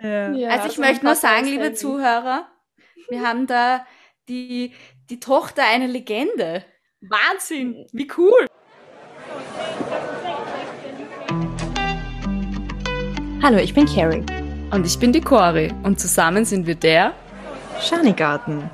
[0.00, 0.32] Ja.
[0.32, 2.48] Ja, also ich möchte nur sagen, liebe Zuhörer,
[3.08, 3.86] wir haben da
[4.28, 4.72] die,
[5.08, 6.64] die Tochter einer Legende.
[7.00, 8.46] Wahnsinn, wie cool.
[13.42, 14.24] Hallo, ich bin Carrie.
[14.72, 15.72] Und ich bin die Cori.
[15.84, 17.14] Und zusammen sind wir der
[17.80, 18.68] Schanigarten.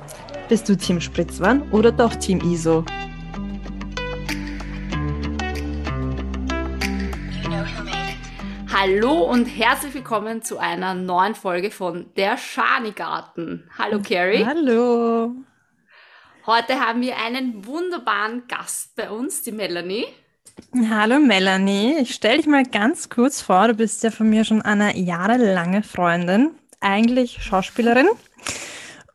[0.49, 2.83] Bist du Team Spritzwan oder doch Team ISO?
[8.75, 13.69] Hallo und herzlich willkommen zu einer neuen Folge von Der Schanigarten.
[13.77, 14.43] Hallo Carrie.
[14.43, 15.35] Hallo.
[16.47, 20.05] Heute haben wir einen wunderbaren Gast bei uns, die Melanie.
[20.89, 24.63] Hallo Melanie, ich stelle dich mal ganz kurz vor, du bist ja von mir schon
[24.63, 28.07] eine jahrelange Freundin, eigentlich Schauspielerin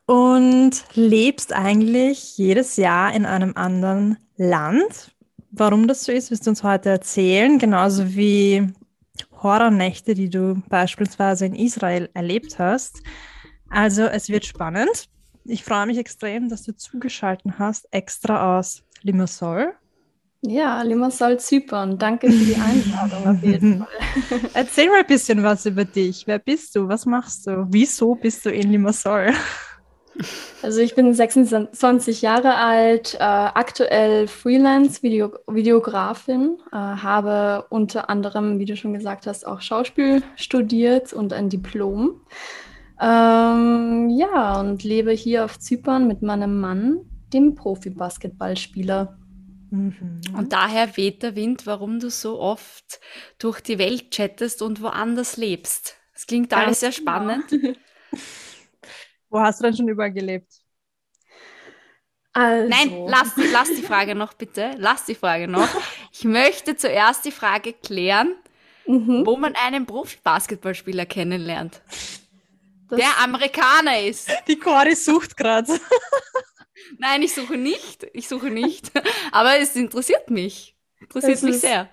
[0.05, 5.11] und lebst eigentlich jedes Jahr in einem anderen Land.
[5.51, 8.71] Warum das so ist, wirst du uns heute erzählen, genauso wie
[9.41, 13.01] Horrornächte, die du beispielsweise in Israel erlebt hast.
[13.69, 15.09] Also es wird spannend.
[15.45, 19.73] Ich freue mich extrem, dass du zugeschaltet hast, extra aus Limassol.
[20.41, 21.97] Ja, Limassol Zypern.
[21.97, 23.79] Danke für die Einladung auf jeden
[24.29, 24.39] Fall.
[24.53, 26.25] Erzähl mal ein bisschen was über dich.
[26.27, 26.87] Wer bist du?
[26.87, 27.67] Was machst du?
[27.69, 29.33] Wieso bist du in Limassol?
[30.61, 38.75] Also ich bin 26 Jahre alt, äh, aktuell Freelance-Videografin, äh, habe unter anderem, wie du
[38.75, 42.19] schon gesagt hast, auch Schauspiel studiert und ein Diplom.
[42.99, 49.17] Ähm, ja, und lebe hier auf Zypern mit meinem Mann, dem Profi-Basketballspieler.
[49.71, 50.19] Mhm.
[50.35, 52.99] Und daher weht der Wind, warum du so oft
[53.37, 55.95] durch die Welt chattest und woanders lebst.
[56.13, 57.37] Das klingt alles sehr genau.
[59.29, 60.51] Wo hast du denn schon überall gelebt?
[62.33, 62.69] Also.
[62.69, 64.75] Nein, lass, lass die Frage noch bitte.
[64.77, 65.67] Lass die Frage noch.
[66.11, 68.35] Ich möchte zuerst die Frage klären,
[68.85, 69.25] mhm.
[69.25, 71.81] wo man einen Profi-Basketballspieler kennenlernt.
[72.89, 74.29] Das der Amerikaner ist.
[74.47, 75.79] Die Cori sucht gerade.
[76.97, 78.07] Nein, ich suche nicht.
[78.13, 78.91] Ich suche nicht.
[79.31, 80.75] Aber es interessiert mich.
[80.99, 81.89] Interessiert es mich ist, sehr.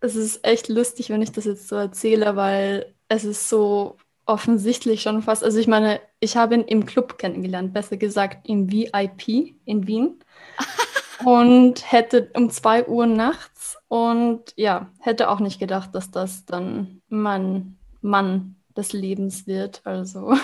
[0.00, 3.96] Es ist echt lustig, wenn ich das jetzt so erzähle, weil es ist so
[4.26, 5.42] offensichtlich schon fast.
[5.42, 10.18] Also ich meine, ich habe ihn im Club kennengelernt, besser gesagt im VIP in Wien.
[11.24, 17.02] und hätte um zwei Uhr nachts und ja, hätte auch nicht gedacht, dass das dann
[17.08, 19.82] mein Mann des Lebens wird.
[19.84, 20.34] Also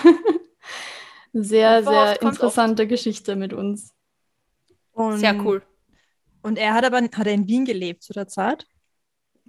[1.33, 2.89] sehr, sehr interessante oft.
[2.89, 3.93] Geschichte mit uns.
[4.91, 5.61] Und, sehr cool.
[6.41, 8.67] Und er hat aber hat er in Wien gelebt zu der Zeit?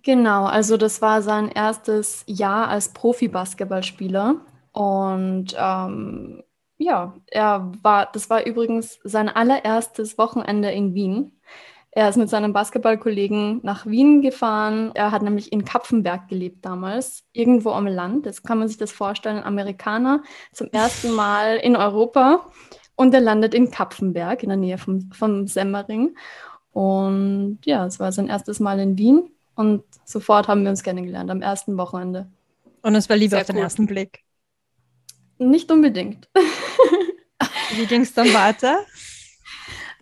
[0.02, 4.36] Genau, also das war sein erstes Jahr als Profi-Basketballspieler.
[4.72, 6.42] Und ähm,
[6.78, 11.32] ja, er war, das war übrigens sein allererstes Wochenende in Wien.
[11.92, 14.92] Er ist mit seinem Basketballkollegen nach Wien gefahren.
[14.94, 18.26] Er hat nämlich in Kapfenberg gelebt damals, irgendwo am Land.
[18.26, 20.22] Das kann man sich das vorstellen, ein Amerikaner
[20.52, 22.46] zum ersten Mal in Europa.
[22.94, 26.16] Und er landet in Kapfenberg in der Nähe vom, vom Semmering.
[26.72, 29.30] Und ja, es war sein erstes Mal in Wien.
[29.54, 32.30] Und sofort haben wir uns kennengelernt, am ersten Wochenende.
[32.82, 33.62] Und es war Liebe Sehr auf den cool.
[33.62, 34.24] ersten Blick?
[35.38, 36.28] Nicht unbedingt.
[37.76, 38.78] Wie ging es dann weiter?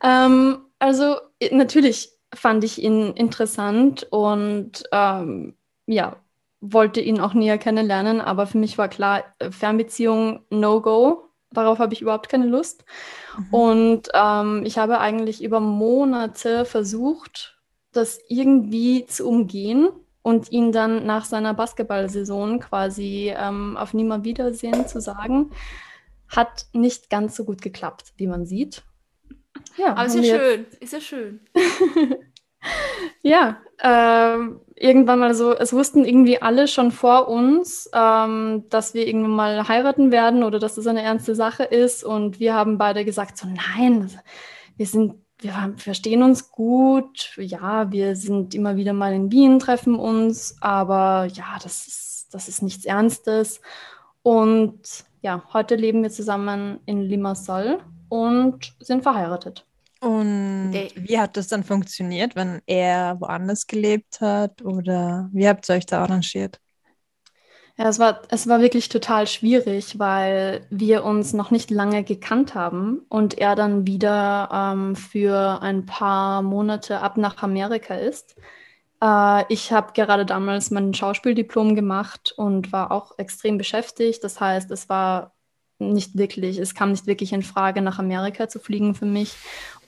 [0.03, 1.17] ähm, also
[1.51, 6.17] natürlich fand ich ihn interessant und ähm, ja,
[6.61, 11.25] wollte ihn auch näher kennenlernen, aber für mich war klar, äh, Fernbeziehung No-Go.
[11.51, 12.85] Darauf habe ich überhaupt keine Lust.
[13.39, 13.55] Mhm.
[13.55, 17.58] Und ähm, ich habe eigentlich über Monate versucht,
[17.99, 19.91] das irgendwie zu umgehen
[20.23, 25.51] und ihn dann nach seiner Basketballsaison quasi ähm, auf Nimmerwiedersehen zu sagen,
[26.29, 28.83] hat nicht ganz so gut geklappt, wie man sieht.
[29.77, 31.41] Ja, aber ist ja schön, ist ja schön.
[33.23, 39.07] ja, ähm, irgendwann mal so, es wussten irgendwie alle schon vor uns, ähm, dass wir
[39.07, 42.05] irgendwann mal heiraten werden oder dass das eine ernste Sache ist.
[42.05, 44.11] Und wir haben beide gesagt, so nein,
[44.77, 47.33] wir sind wir verstehen uns gut.
[47.37, 52.49] Ja, wir sind immer wieder mal in Wien, treffen uns, aber ja, das ist, das
[52.49, 53.61] ist nichts Ernstes.
[54.23, 59.65] Und ja, heute leben wir zusammen in Limassol und sind verheiratet.
[60.01, 65.75] Und wie hat das dann funktioniert, wenn er woanders gelebt hat oder wie habt ihr
[65.75, 66.61] euch da arrangiert?
[67.79, 72.57] Ja, es war, es war wirklich total schwierig, weil wir uns noch nicht lange gekannt
[72.57, 78.35] haben und er dann wieder ähm, für ein paar Monate ab nach Amerika ist.
[79.01, 84.25] Äh, ich habe gerade damals mein Schauspieldiplom gemacht und war auch extrem beschäftigt.
[84.25, 85.35] Das heißt, es war
[85.79, 89.37] nicht wirklich, es kam nicht wirklich in Frage, nach Amerika zu fliegen für mich.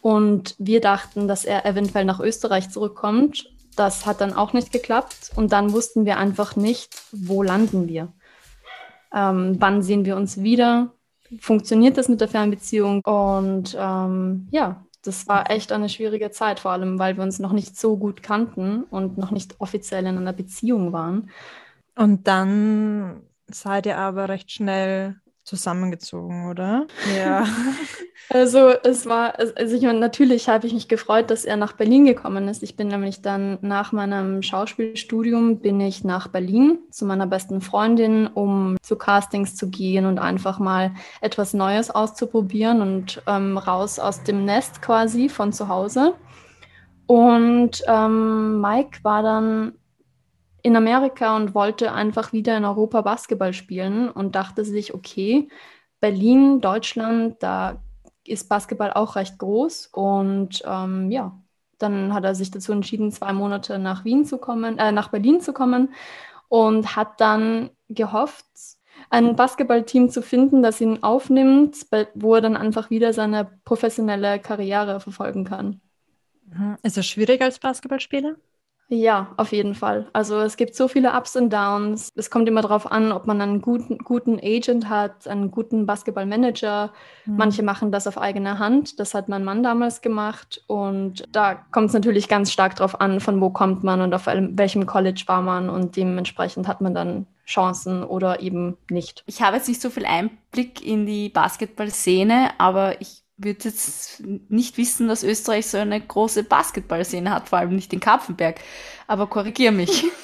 [0.00, 5.30] Und wir dachten, dass er eventuell nach Österreich zurückkommt das hat dann auch nicht geklappt
[5.36, 8.12] und dann wussten wir einfach nicht, wo landen wir.
[9.14, 10.92] ähm, wann sehen wir uns wieder,
[11.40, 16.72] funktioniert das mit der Fernbeziehung und ähm, ja, das war echt eine schwierige Zeit, vor
[16.72, 20.32] allem weil wir uns noch nicht so gut kannten und noch nicht offiziell in einer
[20.34, 21.30] Beziehung waren.
[21.96, 25.16] Und dann seid ihr aber recht schnell
[25.50, 26.86] zusammengezogen, oder?
[27.18, 27.44] Ja.
[28.30, 32.04] also es war, also ich meine, natürlich habe ich mich gefreut, dass er nach Berlin
[32.04, 32.62] gekommen ist.
[32.62, 38.28] Ich bin nämlich dann nach meinem Schauspielstudium bin ich nach Berlin zu meiner besten Freundin,
[38.28, 44.22] um zu Castings zu gehen und einfach mal etwas Neues auszuprobieren und ähm, raus aus
[44.22, 46.14] dem Nest quasi von zu Hause.
[47.06, 49.72] Und ähm, Mike war dann
[50.62, 55.48] in Amerika und wollte einfach wieder in Europa Basketball spielen und dachte sich, okay,
[56.00, 57.82] Berlin, Deutschland, da
[58.26, 59.88] ist Basketball auch recht groß.
[59.92, 61.38] Und ähm, ja,
[61.78, 65.40] dann hat er sich dazu entschieden, zwei Monate nach Wien zu kommen, äh, nach Berlin
[65.40, 65.92] zu kommen
[66.48, 68.46] und hat dann gehofft,
[69.08, 75.00] ein Basketballteam zu finden, das ihn aufnimmt, wo er dann einfach wieder seine professionelle Karriere
[75.00, 75.80] verfolgen kann.
[76.44, 76.76] Mhm.
[76.82, 78.36] Ist es schwierig als Basketballspieler?
[78.92, 80.08] Ja, auf jeden Fall.
[80.12, 82.10] Also es gibt so viele Ups und Downs.
[82.16, 86.92] Es kommt immer darauf an, ob man einen guten, guten Agent hat, einen guten Basketballmanager.
[87.24, 87.36] Mhm.
[87.36, 88.98] Manche machen das auf eigene Hand.
[88.98, 90.64] Das hat mein Mann damals gemacht.
[90.66, 94.26] Und da kommt es natürlich ganz stark darauf an, von wo kommt man und auf
[94.26, 95.70] welchem College war man.
[95.70, 99.22] Und dementsprechend hat man dann Chancen oder eben nicht.
[99.26, 104.76] Ich habe jetzt nicht so viel Einblick in die Basketballszene, aber ich würde jetzt nicht
[104.76, 108.60] wissen, dass Österreich so eine große Basketballszene hat, vor allem nicht in Kapfenberg.
[109.06, 110.04] Aber korrigier mich.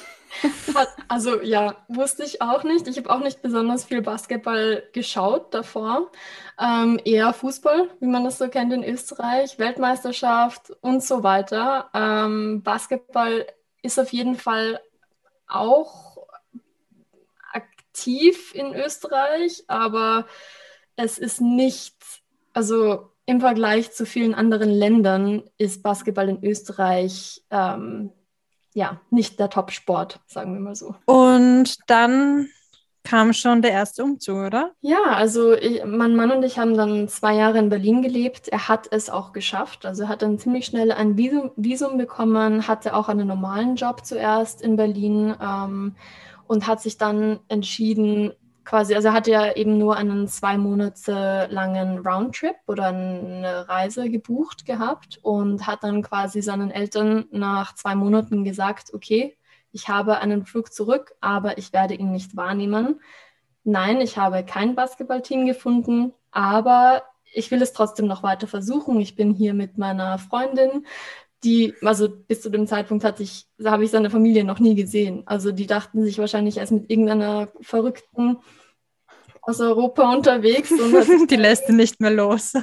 [1.07, 2.87] Also ja, wusste ich auch nicht.
[2.87, 6.11] Ich habe auch nicht besonders viel Basketball geschaut davor.
[6.59, 11.89] Ähm, eher Fußball, wie man das so kennt in Österreich, Weltmeisterschaft und so weiter.
[11.93, 13.47] Ähm, Basketball
[13.81, 14.79] ist auf jeden Fall
[15.47, 16.27] auch
[17.51, 20.27] aktiv in Österreich, aber
[20.97, 21.96] es ist nicht
[22.57, 28.11] also im Vergleich zu vielen anderen Ländern ist Basketball in Österreich ähm,
[28.73, 30.95] ja nicht der Top-Sport, sagen wir mal so.
[31.05, 32.49] Und dann
[33.03, 34.71] kam schon der erste Umzug, oder?
[34.81, 38.47] Ja, also ich, mein Mann und ich haben dann zwei Jahre in Berlin gelebt.
[38.47, 39.85] Er hat es auch geschafft.
[39.85, 44.03] Also er hat dann ziemlich schnell ein Visum, Visum bekommen, hatte auch einen normalen Job
[44.03, 45.95] zuerst in Berlin ähm,
[46.47, 48.33] und hat sich dann entschieden,
[48.67, 54.09] quasi, also er hatte ja eben nur einen zwei Monate langen Roundtrip oder eine Reise
[54.09, 59.37] gebucht gehabt und hat dann quasi seinen Eltern nach zwei Monaten gesagt, okay,
[59.71, 62.99] ich habe einen Flug zurück, aber ich werde ihn nicht wahrnehmen.
[63.63, 67.03] Nein, ich habe kein Basketballteam gefunden, aber
[67.33, 68.99] ich will es trotzdem noch weiter versuchen.
[68.99, 70.85] Ich bin hier mit meiner Freundin
[71.43, 75.23] die, also bis zu dem Zeitpunkt hatte ich, habe ich seine Familie noch nie gesehen.
[75.25, 78.37] Also die dachten sich wahrscheinlich erst mit irgendeiner Verrückten
[79.41, 80.69] aus Europa unterwegs.
[81.29, 82.53] die lässt ihn nicht mehr los.
[82.53, 82.61] ja,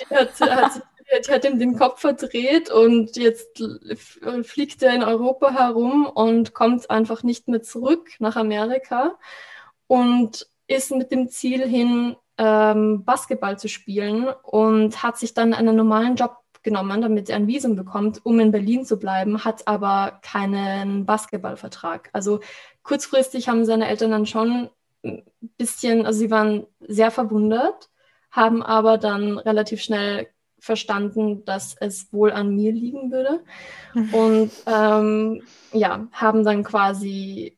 [0.00, 0.82] die hat, hat,
[1.26, 3.62] die hat ihm den Kopf verdreht und jetzt
[4.42, 9.18] fliegt er in Europa herum und kommt einfach nicht mehr zurück nach Amerika
[9.86, 15.74] und ist mit dem Ziel hin, ähm, Basketball zu spielen und hat sich dann einen
[15.74, 20.18] normalen Job genommen, damit er ein Visum bekommt, um in Berlin zu bleiben, hat aber
[20.22, 22.10] keinen Basketballvertrag.
[22.12, 22.40] Also
[22.82, 24.70] kurzfristig haben seine Eltern dann schon
[25.04, 25.22] ein
[25.56, 27.90] bisschen, also sie waren sehr verwundert,
[28.30, 30.28] haben aber dann relativ schnell
[30.60, 33.44] verstanden, dass es wohl an mir liegen würde.
[34.12, 35.42] Und ähm,
[35.72, 37.57] ja, haben dann quasi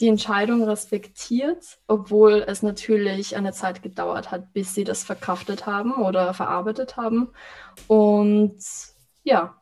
[0.00, 5.92] die Entscheidung respektiert, obwohl es natürlich eine Zeit gedauert hat, bis sie das verkraftet haben
[5.92, 7.28] oder verarbeitet haben.
[7.86, 8.56] Und
[9.22, 9.60] ja,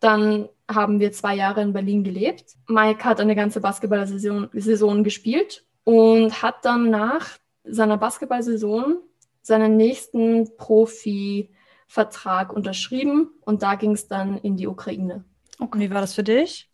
[0.00, 2.56] dann haben wir zwei Jahre in Berlin gelebt.
[2.66, 8.96] Mike hat eine ganze Basketball-Saison Saison gespielt und hat dann nach seiner Basketball-Saison
[9.42, 15.24] seinen nächsten Profi-Vertrag unterschrieben und da ging es dann in die Ukraine.
[15.60, 15.78] Okay.
[15.78, 16.68] Wie war das für dich?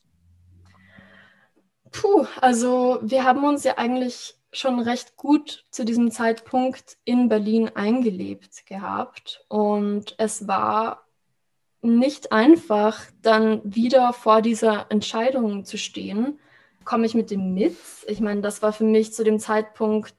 [1.92, 7.70] Puh, also wir haben uns ja eigentlich schon recht gut zu diesem Zeitpunkt in Berlin
[7.74, 9.44] eingelebt gehabt.
[9.48, 11.06] Und es war
[11.80, 16.38] nicht einfach, dann wieder vor dieser Entscheidung zu stehen.
[16.84, 17.76] Komme ich mit dem mit?
[18.06, 20.14] Ich meine, das war für mich zu dem Zeitpunkt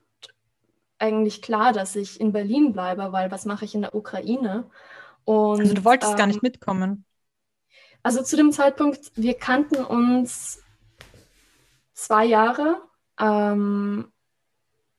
[0.99, 4.69] eigentlich klar, dass ich in Berlin bleibe, weil was mache ich in der Ukraine?
[5.25, 7.05] Und, also du wolltest ähm, gar nicht mitkommen?
[8.03, 10.62] Also zu dem Zeitpunkt, wir kannten uns
[11.93, 12.81] zwei Jahre.
[13.19, 14.11] Ähm,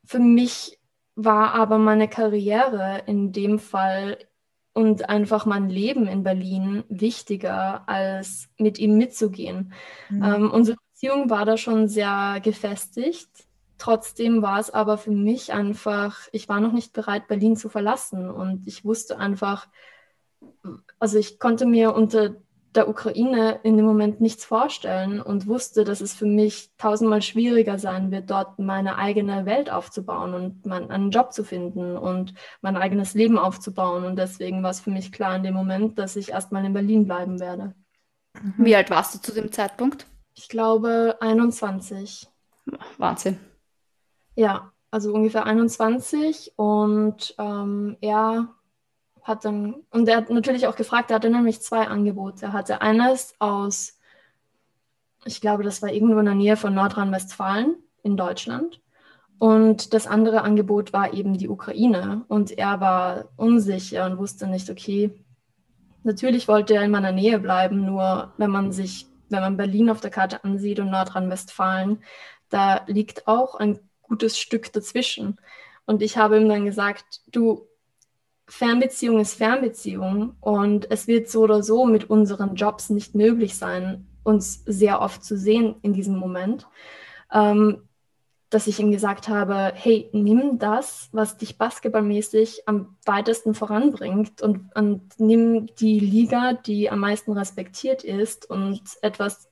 [0.05, 0.79] für mich
[1.15, 4.19] war aber meine Karriere in dem Fall
[4.73, 9.73] und einfach mein Leben in Berlin wichtiger, als mit ihm mitzugehen.
[10.11, 10.23] Mhm.
[10.23, 13.29] Ähm, unsere Beziehung war da schon sehr gefestigt.
[13.79, 18.29] Trotzdem war es aber für mich einfach, ich war noch nicht bereit, Berlin zu verlassen.
[18.29, 19.69] Und ich wusste einfach,
[20.99, 22.35] also ich konnte mir unter
[22.75, 27.79] der Ukraine in dem Moment nichts vorstellen und wusste, dass es für mich tausendmal schwieriger
[27.79, 32.77] sein wird, dort meine eigene Welt aufzubauen und mein, einen Job zu finden und mein
[32.77, 34.05] eigenes Leben aufzubauen.
[34.05, 37.07] Und deswegen war es für mich klar in dem Moment, dass ich erstmal in Berlin
[37.07, 37.75] bleiben werde.
[38.59, 40.07] Wie alt warst du zu dem Zeitpunkt?
[40.35, 42.29] Ich glaube 21.
[42.99, 43.39] Wahnsinn.
[44.35, 48.49] Ja, also ungefähr 21 und ähm, er
[49.25, 52.47] hat dann, und er hat natürlich auch gefragt, er hatte nämlich zwei Angebote.
[52.47, 53.99] Er hatte eines aus,
[55.25, 58.81] ich glaube, das war irgendwo in der Nähe von Nordrhein-Westfalen in Deutschland.
[59.39, 62.25] Und das andere Angebot war eben die Ukraine.
[62.29, 65.11] Und er war unsicher und wusste nicht, okay,
[66.03, 70.03] natürlich wollte er in meiner Nähe bleiben, nur wenn man sich, wenn man Berlin auf
[70.03, 72.03] der Karte ansieht und Nordrhein-Westfalen,
[72.51, 75.39] da liegt auch ein gutes Stück dazwischen.
[75.87, 77.67] Und ich habe ihm dann gesagt, du,
[78.47, 84.07] Fernbeziehung ist Fernbeziehung und es wird so oder so mit unseren Jobs nicht möglich sein,
[84.23, 86.67] uns sehr oft zu sehen in diesem Moment.
[87.33, 87.83] Ähm,
[88.55, 94.73] dass ich ihm gesagt habe, hey, nimm das, was dich basketballmäßig am weitesten voranbringt und,
[94.77, 99.51] und nimm die Liga, die am meisten respektiert ist und etwas,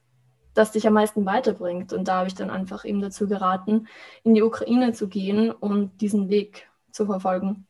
[0.54, 1.92] das dich am meisten weiterbringt.
[1.92, 3.88] Und da habe ich dann einfach ihm dazu geraten,
[4.22, 7.66] in die Ukraine zu gehen und diesen Weg zu verfolgen.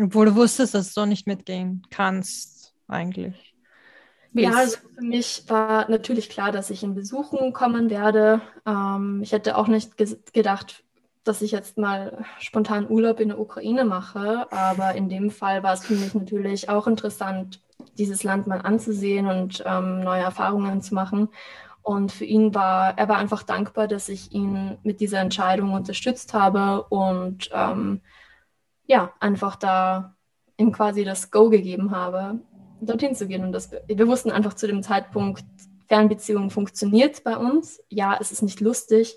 [0.00, 3.54] Obwohl du wusstest, dass du nicht mitgehen kannst, eigentlich.
[4.32, 8.40] Ja, also für mich war natürlich klar, dass ich in Besuchen kommen werde.
[8.66, 9.96] Ähm, ich hätte auch nicht
[10.32, 10.84] gedacht,
[11.24, 15.74] dass ich jetzt mal spontan Urlaub in der Ukraine mache, aber in dem Fall war
[15.74, 17.60] es für mich natürlich auch interessant,
[17.96, 21.28] dieses Land mal anzusehen und ähm, neue Erfahrungen zu machen.
[21.82, 26.34] Und für ihn war, er war einfach dankbar, dass ich ihn mit dieser Entscheidung unterstützt
[26.34, 28.02] habe und ähm,
[28.88, 30.16] ja, einfach da
[30.56, 32.40] ihm quasi das Go gegeben habe,
[32.80, 33.44] dorthin zu gehen.
[33.44, 35.44] Und das, wir wussten einfach zu dem Zeitpunkt,
[35.86, 37.80] Fernbeziehung funktioniert bei uns.
[37.88, 39.16] Ja, es ist nicht lustig,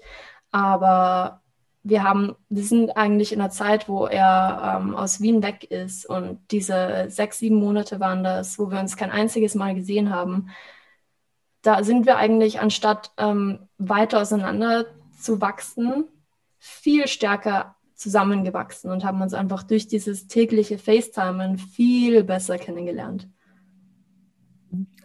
[0.51, 1.41] aber
[1.83, 6.05] wir haben, wir sind eigentlich in einer Zeit, wo er ähm, aus Wien weg ist
[6.05, 10.49] und diese sechs, sieben Monate waren das, wo wir uns kein einziges Mal gesehen haben.
[11.63, 14.85] Da sind wir eigentlich, anstatt ähm, weiter auseinander
[15.19, 16.05] zu wachsen,
[16.59, 23.29] viel stärker zusammengewachsen und haben uns einfach durch dieses tägliche FaceTimen viel besser kennengelernt.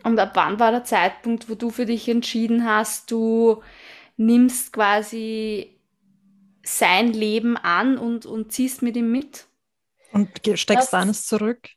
[0.03, 3.63] Und ab wann war der Zeitpunkt, wo du für dich entschieden hast, du
[4.17, 5.81] nimmst quasi
[6.65, 9.47] sein Leben an und, und ziehst mit ihm mit?
[10.13, 11.69] Und steckst deines zurück?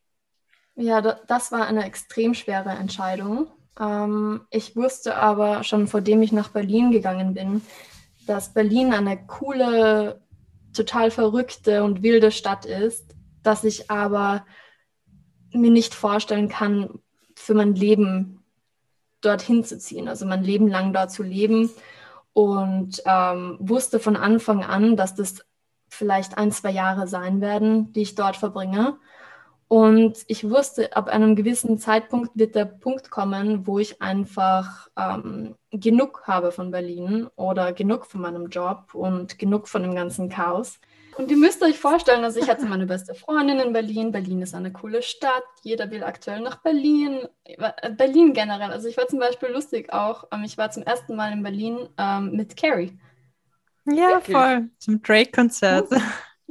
[0.76, 3.48] Ja, das war eine extrem schwere Entscheidung.
[3.80, 7.62] Ähm, ich wusste aber schon, vor dem ich nach Berlin gegangen bin,
[8.28, 10.22] dass Berlin eine coole
[10.74, 14.46] total verrückte und wilde Stadt ist, dass ich aber
[15.52, 17.00] mir nicht vorstellen kann,
[17.36, 18.44] für mein Leben
[19.22, 21.70] dorthin zu ziehen, also mein Leben lang dort zu leben
[22.34, 25.46] und ähm, wusste von Anfang an, dass das
[25.90, 28.98] vielleicht ein, zwei Jahre sein werden, die ich dort verbringe.
[29.70, 35.56] Und ich wusste, ab einem gewissen Zeitpunkt wird der Punkt kommen, wo ich einfach ähm,
[35.70, 40.80] genug habe von Berlin oder genug von meinem Job und genug von dem ganzen Chaos.
[41.20, 44.12] Und ihr müsst euch vorstellen, also ich hatte meine beste Freundin in Berlin.
[44.12, 45.44] Berlin ist eine coole Stadt.
[45.62, 47.28] Jeder will aktuell nach Berlin.
[47.96, 48.72] Berlin generell.
[48.72, 50.24] Also ich war zum Beispiel lustig auch.
[50.32, 52.98] Ähm, ich war zum ersten Mal in Berlin ähm, mit Carrie.
[53.86, 54.36] Ja, Wirklich?
[54.36, 54.70] voll.
[54.80, 55.90] Zum Drake-Konzert.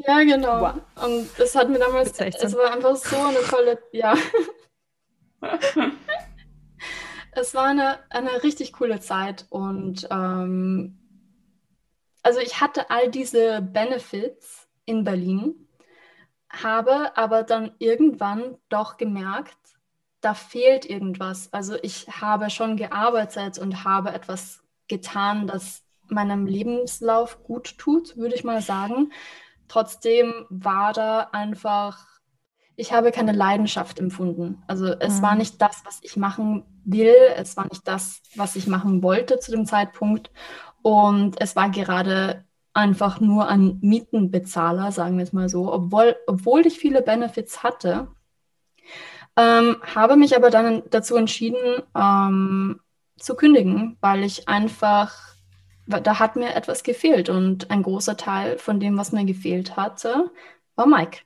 [0.07, 0.61] Ja, genau.
[0.61, 1.05] Wow.
[1.05, 4.14] Und das hat mir damals, es war einfach so eine tolle, ja.
[7.33, 10.99] es war eine, eine richtig coole Zeit und ähm,
[12.23, 15.69] also ich hatte all diese Benefits in Berlin,
[16.49, 19.57] habe aber dann irgendwann doch gemerkt,
[20.21, 21.52] da fehlt irgendwas.
[21.52, 28.35] Also ich habe schon gearbeitet und habe etwas getan, das meinem Lebenslauf gut tut, würde
[28.35, 29.12] ich mal sagen.
[29.68, 31.98] Trotzdem war da einfach,
[32.76, 34.62] ich habe keine Leidenschaft empfunden.
[34.66, 35.22] Also es mhm.
[35.22, 39.38] war nicht das, was ich machen will, es war nicht das, was ich machen wollte
[39.38, 40.30] zu dem Zeitpunkt.
[40.82, 46.66] Und es war gerade einfach nur ein Mietenbezahler, sagen wir es mal so, obwohl, obwohl
[46.66, 48.08] ich viele Benefits hatte.
[49.37, 52.80] Ähm, habe mich aber dann dazu entschieden, ähm,
[53.18, 55.14] zu kündigen, weil ich einfach
[55.88, 60.30] da hat mir etwas gefehlt und ein großer Teil von dem, was mir gefehlt hatte,
[60.76, 61.21] war Mike.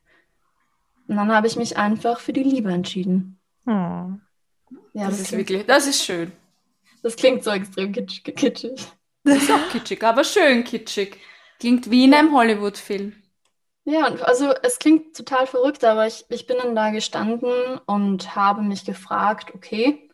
[1.08, 3.38] Und dann habe ich mich einfach für die Liebe entschieden.
[3.66, 4.20] Hm.
[4.94, 6.32] Ja, das, das ist wirklich, das ist schön.
[7.02, 8.78] Das klingt so extrem kitschig.
[9.24, 11.18] Das ist auch kitschig, aber schön kitschig.
[11.58, 13.14] Klingt wie in einem Hollywood-Film.
[13.84, 18.62] Ja, also es klingt total verrückt, aber ich, ich bin dann da gestanden und habe
[18.62, 20.08] mich gefragt, okay,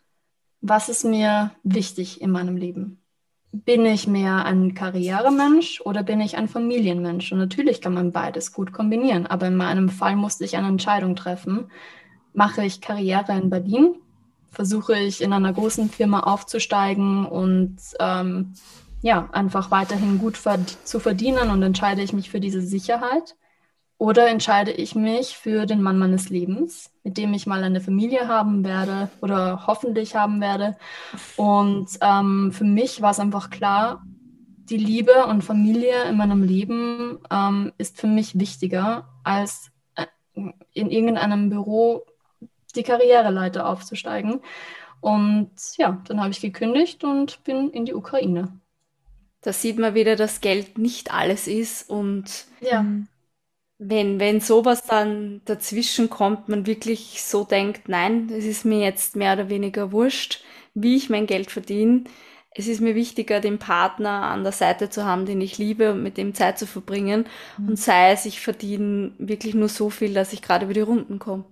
[0.61, 2.98] was ist mir wichtig in meinem Leben?
[3.51, 7.31] Bin ich mehr ein Karrieremensch oder bin ich ein Familienmensch?
[7.31, 11.15] Und natürlich kann man beides gut kombinieren, aber in meinem Fall musste ich eine Entscheidung
[11.15, 11.71] treffen.
[12.33, 13.95] Mache ich Karriere in Berlin?
[14.51, 18.53] Versuche ich in einer großen Firma aufzusteigen und ähm,
[19.01, 23.35] ja, einfach weiterhin gut verd zu verdienen und entscheide ich mich für diese Sicherheit?
[23.99, 28.29] Oder entscheide ich mich für den Mann meines Lebens, mit dem ich mal eine Familie
[28.29, 30.77] haben werde oder hoffentlich haben werde.
[31.35, 34.01] Und ähm, für mich war es einfach klar,
[34.69, 40.05] die Liebe und Familie in meinem Leben ähm, ist für mich wichtiger, als äh,
[40.71, 42.05] in irgendeinem Büro
[42.77, 44.39] die Karriereleiter aufzusteigen.
[45.01, 48.61] Und ja, dann habe ich gekündigt und bin in die Ukraine.
[49.41, 52.85] Da sieht man wieder, dass Geld nicht alles ist und ja
[53.79, 59.15] wenn, wenn sowas dann dazwischen kommt, man wirklich so denkt, nein, es ist mir jetzt
[59.15, 60.43] mehr oder weniger wurscht,
[60.75, 62.03] wie ich mein Geld verdiene.
[62.51, 66.03] Es ist mir wichtiger, den Partner an der Seite zu haben, den ich liebe und
[66.03, 67.25] mit dem Zeit zu verbringen.
[67.57, 67.67] Mhm.
[67.67, 71.19] Und sei es, ich verdiene wirklich nur so viel, dass ich gerade über die Runden
[71.19, 71.45] komme.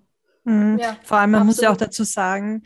[0.44, 0.80] Mhm.
[0.80, 1.46] Ja, Vor allem, man absolut.
[1.46, 2.64] muss ja auch dazu sagen,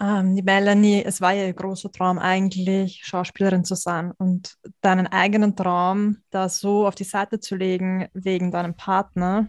[0.00, 4.12] ähm, die Melanie, es war ja ihr großer Traum eigentlich, Schauspielerin zu sein.
[4.18, 9.48] Und deinen eigenen Traum da so auf die Seite zu legen wegen deinem Partner,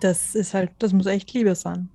[0.00, 1.88] das ist halt, das muss echt Liebe sein.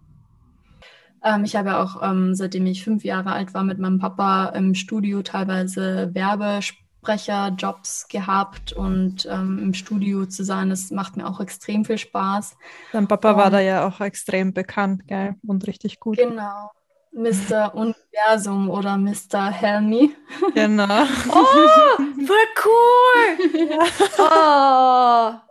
[1.24, 4.48] Ähm, ich habe ja auch, ähm, seitdem ich fünf Jahre alt war, mit meinem Papa
[4.48, 11.40] im Studio teilweise Werbesprecherjobs gehabt und ähm, im Studio zu sein, das macht mir auch
[11.40, 12.58] extrem viel Spaß.
[12.92, 15.36] Dein Papa und, war da ja auch extrem bekannt, gell?
[15.48, 16.18] Und richtig gut.
[16.18, 16.72] Genau.
[17.14, 17.74] Mr.
[17.76, 19.52] Universum oder Mr.
[19.52, 20.16] Helmi.
[20.56, 21.04] Genau.
[21.30, 23.70] Oh, voll cool!
[23.70, 25.42] Ja.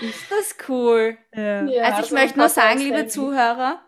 [0.00, 1.18] Oh, ist das cool.
[1.34, 1.64] Ja.
[1.64, 3.10] Ja, also ich also möchte nur sagen, liebe Helmi.
[3.10, 3.80] Zuhörer,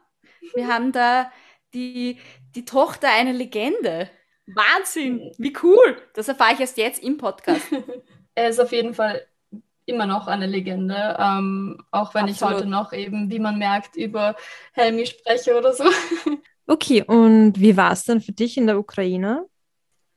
[0.54, 1.30] wir haben da
[1.74, 2.18] die,
[2.54, 4.10] die Tochter einer Legende.
[4.46, 5.96] Wahnsinn, wie cool.
[6.14, 7.62] Das erfahre ich erst jetzt im Podcast.
[8.34, 9.26] er ist auf jeden Fall
[9.86, 12.52] immer noch eine Legende, ähm, auch wenn Absolut.
[12.52, 14.36] ich heute noch eben, wie man merkt, über
[14.72, 15.84] Helmi spreche oder so.
[16.66, 19.46] Okay, und wie war es dann für dich in der Ukraine?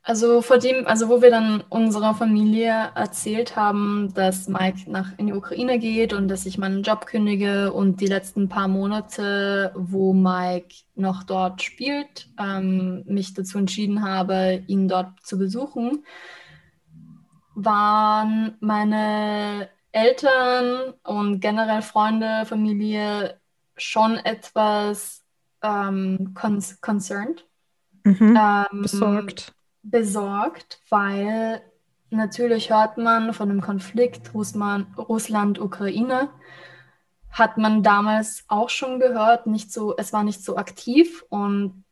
[0.07, 5.25] Also vor dem, also wo wir dann unserer Familie erzählt haben, dass Mike nach in
[5.25, 10.13] die Ukraine geht und dass ich meinen Job kündige und die letzten paar Monate, wo
[10.13, 16.05] Mike noch dort spielt, ähm, mich dazu entschieden habe, ihn dort zu besuchen,
[17.55, 23.39] waren meine Eltern und generell Freunde, Familie
[23.75, 25.24] schon etwas
[25.65, 26.33] ähm,
[26.81, 27.45] concerned.
[28.03, 29.53] Mhm, ähm, besorgt.
[29.81, 31.61] Besorgt, weil
[32.09, 36.29] natürlich hört man von dem Konflikt Russland-Ukraine,
[37.29, 41.83] hat man damals auch schon gehört, nicht so, es war nicht so aktiv und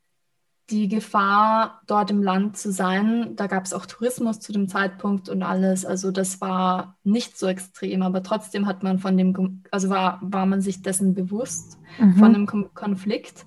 [0.69, 5.27] die Gefahr, dort im Land zu sein, da gab es auch Tourismus zu dem Zeitpunkt
[5.27, 5.85] und alles.
[5.85, 10.45] Also das war nicht so extrem, aber trotzdem hat man von dem, also war, war
[10.45, 12.15] man sich dessen bewusst, mhm.
[12.15, 13.45] von dem Konflikt.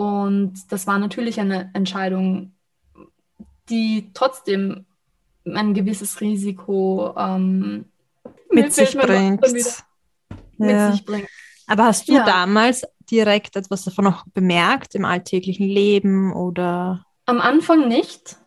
[0.00, 2.54] Und das war natürlich eine Entscheidung,
[3.68, 4.86] die trotzdem
[5.44, 7.84] ein gewisses Risiko ähm,
[8.50, 9.42] mit, sich bringt.
[9.42, 11.28] mit sich bringt.
[11.66, 12.24] Aber hast du ja.
[12.24, 17.04] damals direkt etwas davon noch bemerkt im alltäglichen Leben oder?
[17.26, 18.38] Am Anfang nicht.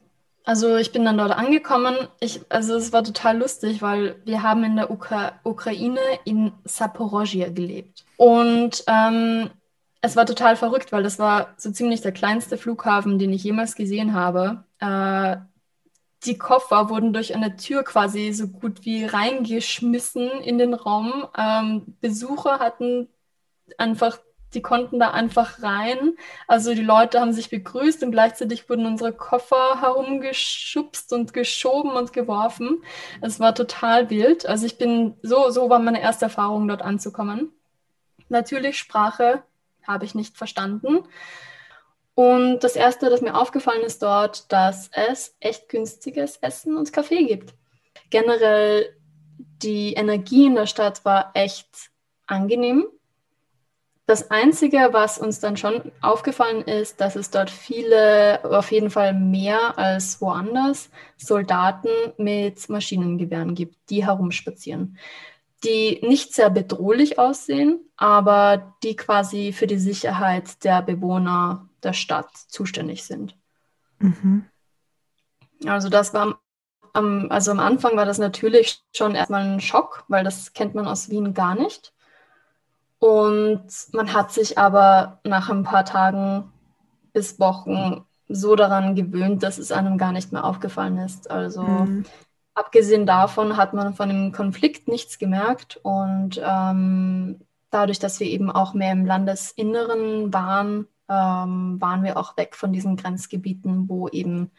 [0.45, 1.95] Also ich bin dann dort angekommen.
[2.19, 7.53] Ich, also es war total lustig, weil wir haben in der Ukra Ukraine in Saporozhye
[7.53, 8.05] gelebt.
[8.17, 9.51] Und ähm,
[10.03, 13.73] es war total verrückt, weil das war so ziemlich der kleinste Flughafen, den ich jemals
[13.73, 14.65] gesehen habe.
[14.79, 15.37] Äh,
[16.25, 21.25] die Koffer wurden durch eine Tür quasi so gut wie reingeschmissen in den Raum.
[21.37, 23.07] Ähm, Besucher hatten
[23.77, 24.19] einfach,
[24.53, 26.17] die konnten da einfach rein.
[26.49, 32.11] Also die Leute haben sich begrüßt und gleichzeitig wurden unsere Koffer herumgeschubst und geschoben und
[32.11, 32.83] geworfen.
[33.21, 34.45] Es war total wild.
[34.47, 37.53] Also ich bin, so, so war meine erste Erfahrung, dort anzukommen.
[38.27, 39.43] Natürlich Sprache
[39.87, 41.03] habe ich nicht verstanden.
[42.15, 47.25] Und das Erste, das mir aufgefallen ist dort, dass es echt günstiges Essen und Kaffee
[47.25, 47.53] gibt.
[48.09, 48.95] Generell
[49.63, 51.89] die Energie in der Stadt war echt
[52.27, 52.85] angenehm.
[54.05, 59.13] Das Einzige, was uns dann schon aufgefallen ist, dass es dort viele, auf jeden Fall
[59.13, 64.97] mehr als woanders, Soldaten mit Maschinengewehren gibt, die herumspazieren
[65.63, 72.35] die nicht sehr bedrohlich aussehen, aber die quasi für die Sicherheit der Bewohner der Stadt
[72.35, 73.37] zuständig sind.
[73.99, 74.45] Mhm.
[75.65, 76.39] Also das war
[76.93, 80.87] am, also am Anfang war das natürlich schon erstmal ein Schock, weil das kennt man
[80.87, 81.93] aus Wien gar nicht.
[82.99, 86.51] Und man hat sich aber nach ein paar Tagen
[87.11, 91.29] bis Wochen so daran gewöhnt, dass es einem gar nicht mehr aufgefallen ist.
[91.29, 92.05] Also mhm.
[92.53, 97.39] Abgesehen davon hat man von dem Konflikt nichts gemerkt und ähm,
[97.69, 102.71] dadurch, dass wir eben auch mehr im Landesinneren waren, ähm, waren wir auch weg von
[102.71, 104.51] diesen Grenzgebieten, wo eben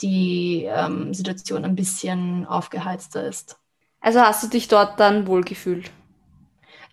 [0.00, 3.58] die ähm, Situation ein bisschen aufgeheizter ist.
[4.00, 5.90] Also hast du dich dort dann wohlgefühlt?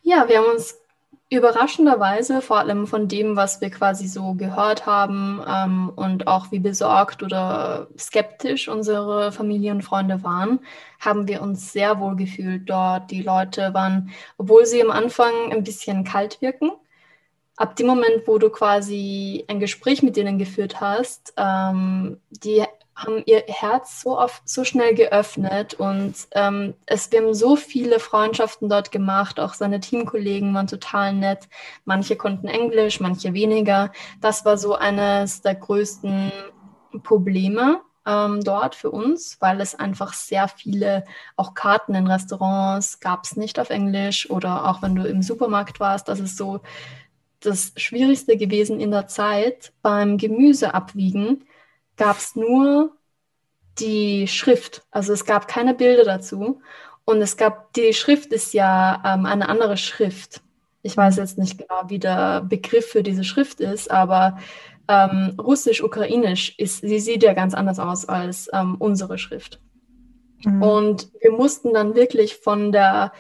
[0.02, 0.80] Ja, wir haben uns
[1.36, 6.60] überraschenderweise, vor allem von dem, was wir quasi so gehört haben ähm, und auch wie
[6.60, 10.60] besorgt oder skeptisch unsere Familie und Freunde waren,
[11.00, 13.12] haben wir uns sehr wohl gefühlt dort.
[13.12, 16.72] Die Leute waren, obwohl sie am Anfang ein bisschen kalt wirken,
[17.56, 22.64] ab dem Moment, wo du quasi ein Gespräch mit denen geführt hast, ähm, die
[22.96, 28.00] haben ihr Herz so oft, so schnell geöffnet und ähm, es, wir haben so viele
[28.00, 29.40] Freundschaften dort gemacht.
[29.40, 31.48] Auch seine Teamkollegen waren total nett.
[31.86, 33.92] Manche konnten Englisch, manche weniger.
[34.22, 36.32] Das war so eines der größten
[37.04, 43.24] Probleme ähm, dort für uns, weil es einfach sehr viele, auch Karten in Restaurants gab
[43.24, 46.62] es nicht auf Englisch oder auch wenn du im Supermarkt warst, das ist so
[47.40, 51.44] das Schwierigste gewesen in der Zeit beim Gemüse abwiegen
[51.98, 52.96] gab es nur
[53.80, 54.84] die Schrift.
[54.92, 56.62] Also es gab keine Bilder dazu.
[57.06, 60.42] Und es gab, die Schrift ist ja ähm, eine andere Schrift.
[60.84, 64.38] Ich weiß jetzt nicht genau, wie der Begriff für diese Schrift ist, aber
[64.88, 69.60] ähm, Russisch-Ukrainisch ist, sie sieht ja ganz anders aus als ähm, unsere Schrift.
[70.44, 70.62] Mhm.
[70.62, 73.14] Und wir mussten dann wirklich von der,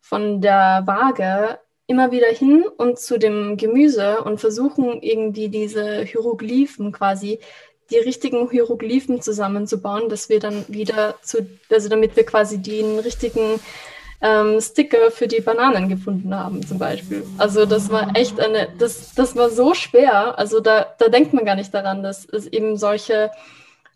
[0.00, 6.92] von der Waage immer wieder hin und zu dem Gemüse und versuchen irgendwie diese Hieroglyphen
[6.92, 7.40] quasi
[7.90, 13.60] die richtigen Hieroglyphen zusammenzubauen, dass wir dann wieder zu, also damit wir quasi den richtigen
[14.20, 17.24] ähm, Sticker für die Bananen gefunden haben, zum Beispiel.
[17.38, 20.38] Also das war echt eine, das, das war so schwer.
[20.38, 23.30] Also da, da denkt man gar nicht daran, dass es eben solche,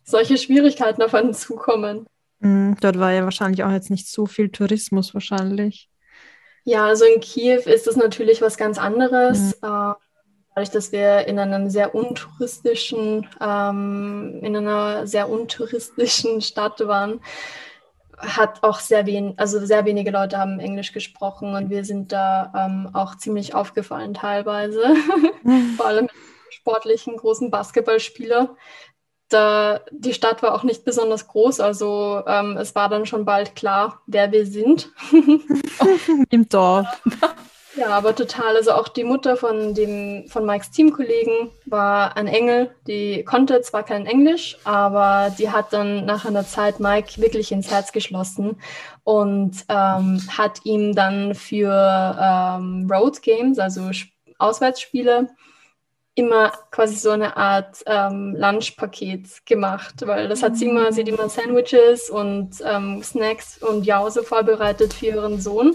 [0.05, 2.07] solche Schwierigkeiten auf einen zukommen.
[2.39, 5.89] Mm, dort war ja wahrscheinlich auch jetzt nicht so viel Tourismus wahrscheinlich.
[6.65, 9.57] Ja, also in Kiew ist das natürlich was ganz anderes.
[9.61, 9.69] Mhm.
[9.69, 9.95] Äh,
[10.55, 17.21] Dadurch, dass wir in einem sehr untouristischen, ähm, in einer sehr untouristischen Stadt waren,
[18.19, 22.53] hat auch sehr wenig, also sehr wenige Leute haben Englisch gesprochen und wir sind da
[22.55, 24.83] ähm, auch ziemlich aufgefallen teilweise,
[25.77, 26.09] vor allem
[26.51, 28.57] sportlichen großen Basketballspieler.
[29.29, 33.57] Da, die Stadt war auch nicht besonders groß, also ähm, es war dann schon bald
[33.57, 34.93] klar, wer wir sind.
[36.31, 36.87] Im Dorf.
[37.75, 38.57] Ja, aber total.
[38.57, 42.75] Also auch die Mutter von dem von Mikes Teamkollegen war ein Engel.
[42.87, 47.71] Die konnte zwar kein Englisch, aber die hat dann nach einer Zeit Mike wirklich ins
[47.71, 48.61] Herz geschlossen
[49.05, 51.73] und ähm, hat ihm dann für
[52.21, 53.91] ähm, Road Games, also
[54.39, 55.29] Auswärtsspiele,
[56.15, 61.09] immer quasi so eine Art ähm, Lunchpaket gemacht, weil das hat sie immer, sie hat
[61.09, 65.75] immer Sandwiches und ähm, Snacks und Jause vorbereitet für ihren Sohn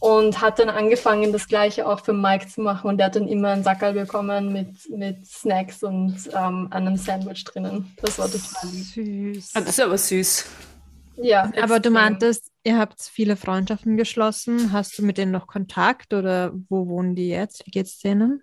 [0.00, 2.88] und hat dann angefangen, das Gleiche auch für Mike zu machen.
[2.88, 7.44] Und der hat dann immer einen Sackerl bekommen mit, mit Snacks und ähm, einem Sandwich
[7.44, 7.94] drinnen.
[8.00, 8.70] Das war total.
[8.70, 9.50] Süß.
[9.54, 10.46] Ah, das ist aber süß.
[11.18, 11.44] Ja.
[11.44, 11.64] Extrem.
[11.64, 14.72] Aber du meintest, ihr habt viele Freundschaften geschlossen.
[14.72, 17.66] Hast du mit denen noch Kontakt oder wo wohnen die jetzt?
[17.66, 18.42] Wie geht's denen?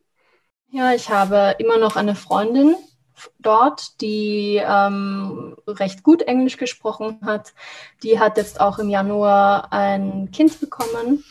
[0.70, 2.76] Ja, ich habe immer noch eine Freundin
[3.40, 7.54] dort, die ähm, recht gut Englisch gesprochen hat.
[8.04, 11.24] Die hat jetzt auch im Januar ein Kind bekommen.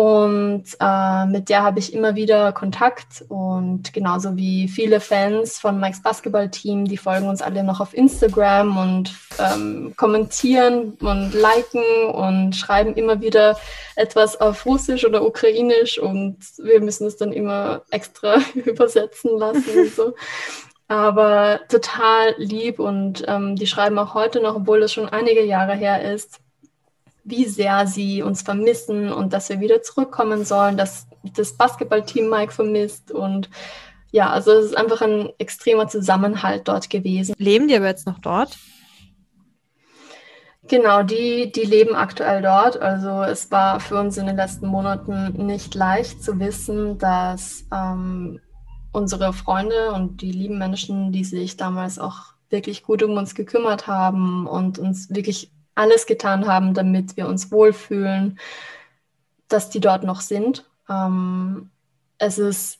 [0.00, 5.78] Und äh, mit der habe ich immer wieder Kontakt und genauso wie viele Fans von
[5.78, 12.56] Mikes Basketballteam, die folgen uns alle noch auf Instagram und ähm, kommentieren und liken und
[12.56, 13.58] schreiben immer wieder
[13.94, 19.94] etwas auf Russisch oder Ukrainisch und wir müssen es dann immer extra übersetzen lassen und
[19.94, 20.14] so.
[20.88, 25.74] Aber total lieb und ähm, die schreiben auch heute noch, obwohl es schon einige Jahre
[25.74, 26.40] her ist,
[27.24, 31.06] wie sehr sie uns vermissen und dass wir wieder zurückkommen sollen, dass
[31.36, 33.50] das Basketballteam Mike vermisst und
[34.12, 37.34] ja, also es ist einfach ein extremer Zusammenhalt dort gewesen.
[37.38, 38.58] Leben die aber jetzt noch dort?
[40.66, 42.80] Genau, die, die leben aktuell dort.
[42.80, 48.40] Also es war für uns in den letzten Monaten nicht leicht zu wissen, dass ähm,
[48.92, 53.86] unsere Freunde und die lieben Menschen, die sich damals auch wirklich gut um uns gekümmert
[53.86, 58.38] haben und uns wirklich alles getan haben, damit wir uns wohlfühlen,
[59.48, 60.68] dass die dort noch sind.
[60.88, 61.70] Ähm,
[62.18, 62.78] es ist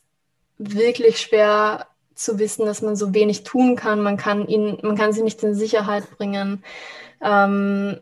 [0.59, 4.03] wirklich schwer zu wissen, dass man so wenig tun kann.
[4.03, 6.63] Man kann ihn, man kann sie nicht in Sicherheit bringen.
[7.23, 7.99] Ähm,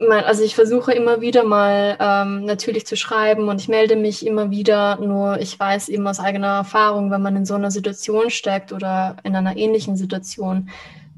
[0.00, 4.50] also ich versuche immer wieder mal ähm, natürlich zu schreiben und ich melde mich immer
[4.50, 8.72] wieder, nur ich weiß eben aus eigener Erfahrung, wenn man in so einer Situation steckt
[8.72, 10.70] oder in einer ähnlichen Situation,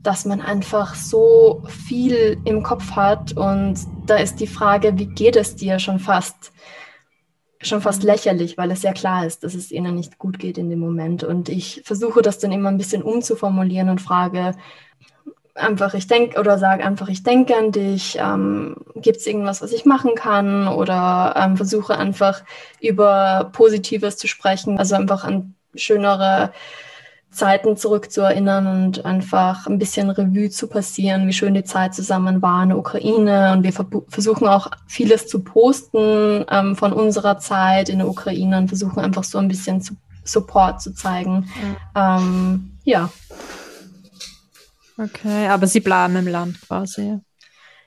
[0.03, 5.37] dass man einfach so viel im Kopf hat und da ist die Frage, wie geht
[5.37, 6.53] es dir schon fast?
[7.63, 10.71] schon fast lächerlich, weil es sehr klar ist, dass es ihnen nicht gut geht in
[10.71, 11.25] dem Moment.
[11.25, 14.55] Und ich versuche das dann immer ein bisschen umzuformulieren und frage,
[15.55, 19.73] einfach, ich denke oder sage einfach, ich denke an dich, ähm, gibt es irgendwas, was
[19.73, 22.43] ich machen kann oder ähm, versuche einfach
[22.81, 26.53] über Positives zu sprechen, also einfach an schönere
[27.31, 32.63] Zeiten zurückzuerinnern und einfach ein bisschen Revue zu passieren, wie schön die Zeit zusammen war
[32.63, 33.53] in der Ukraine.
[33.53, 38.69] Und wir versuchen auch vieles zu posten ähm, von unserer Zeit in der Ukraine und
[38.69, 41.49] versuchen einfach so ein bisschen zu Support zu zeigen.
[41.61, 41.77] Mhm.
[41.95, 43.11] Ähm, ja.
[44.99, 47.21] Okay, aber Sie bleiben im Land quasi.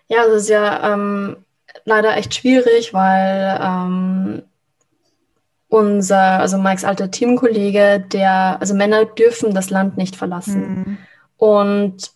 [0.08, 1.38] Ja, das ist ja ähm,
[1.86, 4.43] leider echt schwierig, weil ähm,
[5.74, 10.62] unser, also Mikes alter Teamkollege, der, also Männer dürfen das Land nicht verlassen.
[10.62, 10.98] Mhm.
[11.38, 12.12] Und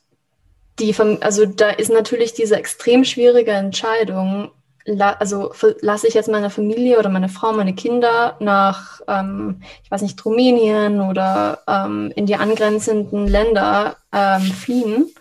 [0.78, 4.52] die, also da ist natürlich diese extrem schwierige Entscheidung,
[4.86, 10.04] also lasse ich jetzt meine Familie oder meine Frau, meine Kinder nach, ähm, ich weiß
[10.04, 15.12] nicht, Rumänien oder ähm, in die angrenzenden Länder ähm, fliehen?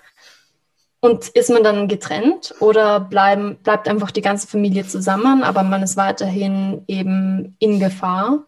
[1.07, 5.85] Und ist man dann getrennt oder bleiben, bleibt einfach die ganze Familie zusammen, aber man
[5.85, 8.41] ist weiterhin eben in Gefahr?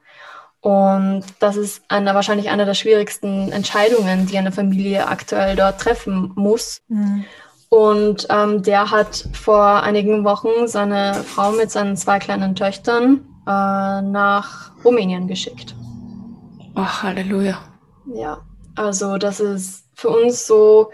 [0.61, 6.33] Und das ist eine, wahrscheinlich eine der schwierigsten Entscheidungen, die eine Familie aktuell dort treffen
[6.35, 6.81] muss.
[6.89, 7.25] Mhm.
[7.69, 14.03] Und ähm, der hat vor einigen Wochen seine Frau mit seinen zwei kleinen Töchtern äh,
[14.03, 15.77] nach Rumänien geschickt.
[16.75, 17.57] Ach, Halleluja.
[18.13, 18.39] Ja,
[18.75, 20.91] also das ist für uns so,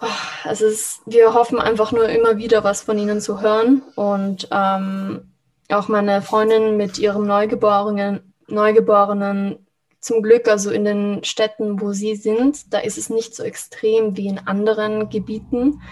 [0.00, 0.06] oh,
[0.48, 3.82] es ist, wir hoffen einfach nur immer wieder was von ihnen zu hören.
[3.94, 5.32] Und ähm,
[5.70, 9.66] auch meine Freundin mit ihrem Neugeborenen, Neugeborenen
[10.00, 14.16] zum Glück, also in den Städten, wo sie sind, da ist es nicht so extrem
[14.16, 15.82] wie in anderen Gebieten.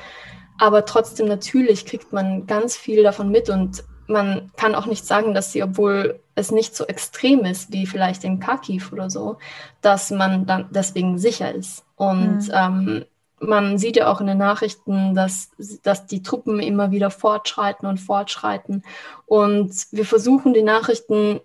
[0.59, 5.35] Aber trotzdem natürlich kriegt man ganz viel davon mit und man kann auch nicht sagen,
[5.35, 9.39] dass sie, obwohl es nicht so extrem ist wie vielleicht in Kharkiv oder so,
[9.83, 11.85] dass man dann deswegen sicher ist.
[11.97, 12.53] Und mhm.
[12.55, 13.05] ähm,
[13.41, 15.51] man sieht ja auch in den Nachrichten, dass,
[15.83, 18.83] dass die Truppen immer wieder fortschreiten und fortschreiten.
[19.27, 21.41] Und wir versuchen die Nachrichten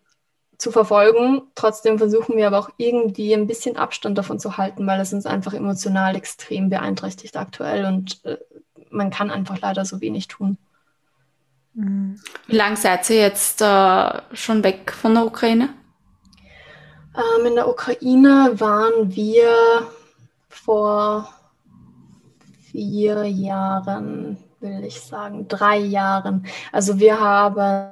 [0.58, 1.42] zu verfolgen.
[1.56, 5.26] Trotzdem versuchen wir aber auch irgendwie ein bisschen Abstand davon zu halten, weil es uns
[5.26, 8.38] einfach emotional extrem beeinträchtigt aktuell und äh,
[8.90, 10.58] man kann einfach leider so wenig tun.
[11.74, 12.20] Mhm.
[12.48, 15.70] Wie lange seid ihr jetzt äh, schon weg von der Ukraine?
[17.16, 19.88] Ähm, in der Ukraine waren wir
[20.48, 21.34] vor
[22.72, 26.46] vier Jahren, will ich sagen, drei Jahren.
[26.72, 27.92] Also wir haben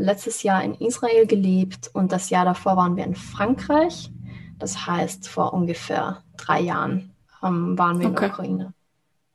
[0.00, 4.10] letztes Jahr in Israel gelebt und das Jahr davor waren wir in Frankreich.
[4.58, 8.14] Das heißt, vor ungefähr drei Jahren ähm, waren wir okay.
[8.14, 8.74] in der Ukraine.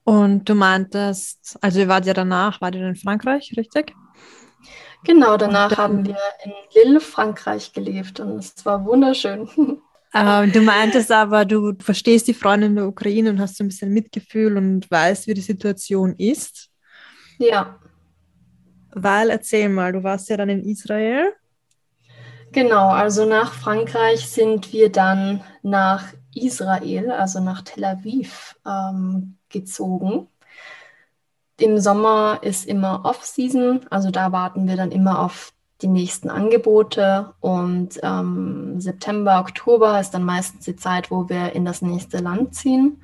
[0.03, 3.95] Und du meintest, also ihr wart ja danach, wart ihr in Frankreich, richtig?
[5.03, 9.49] Genau, danach haben wir in Lille, Frankreich gelebt und es war wunderschön.
[10.17, 13.67] Ähm, du meintest aber, du verstehst die Freunde in der Ukraine und hast so ein
[13.67, 16.69] bisschen Mitgefühl und weißt, wie die Situation ist.
[17.37, 17.77] Ja.
[18.91, 21.33] Weil, erzähl mal, du warst ja dann in Israel.
[22.53, 30.29] Genau, also nach Frankreich sind wir dann nach Israel, also nach Tel Aviv ähm, gezogen.
[31.59, 37.33] Im Sommer ist immer Off-Season, also da warten wir dann immer auf die nächsten Angebote
[37.41, 42.55] und ähm, September, Oktober ist dann meistens die Zeit, wo wir in das nächste Land
[42.55, 43.01] ziehen.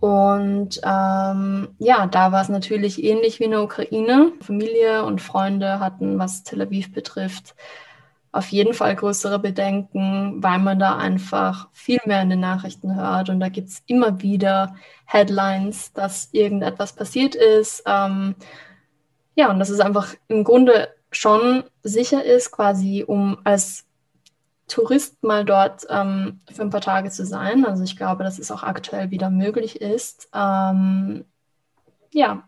[0.00, 4.32] Und ähm, ja, da war es natürlich ähnlich wie in der Ukraine.
[4.40, 7.54] Familie und Freunde hatten, was Tel Aviv betrifft,
[8.32, 13.28] auf jeden Fall größere Bedenken, weil man da einfach viel mehr in den Nachrichten hört.
[13.28, 17.82] Und da gibt es immer wieder Headlines, dass irgendetwas passiert ist.
[17.86, 18.34] Ähm,
[19.34, 23.84] ja, und das ist einfach im Grunde schon sicher ist, quasi um als
[24.68, 27.64] Tourist mal dort ähm, für ein paar Tage zu sein.
[27.66, 30.28] Also ich glaube, dass es auch aktuell wieder möglich ist.
[30.32, 31.24] Ähm,
[32.12, 32.44] ja,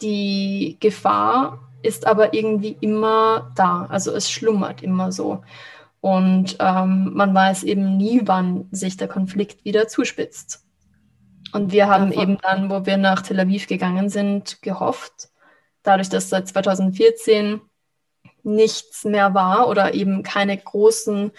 [0.00, 3.86] die Gefahr ist aber irgendwie immer da.
[3.90, 5.42] Also es schlummert immer so.
[6.00, 10.64] Und ähm, man weiß eben nie, wann sich der Konflikt wieder zuspitzt.
[11.52, 12.22] Und wir haben Davon.
[12.22, 15.28] eben dann, wo wir nach Tel Aviv gegangen sind, gehofft,
[15.82, 17.60] dadurch, dass seit 2014
[18.44, 21.32] nichts mehr war oder eben keine großen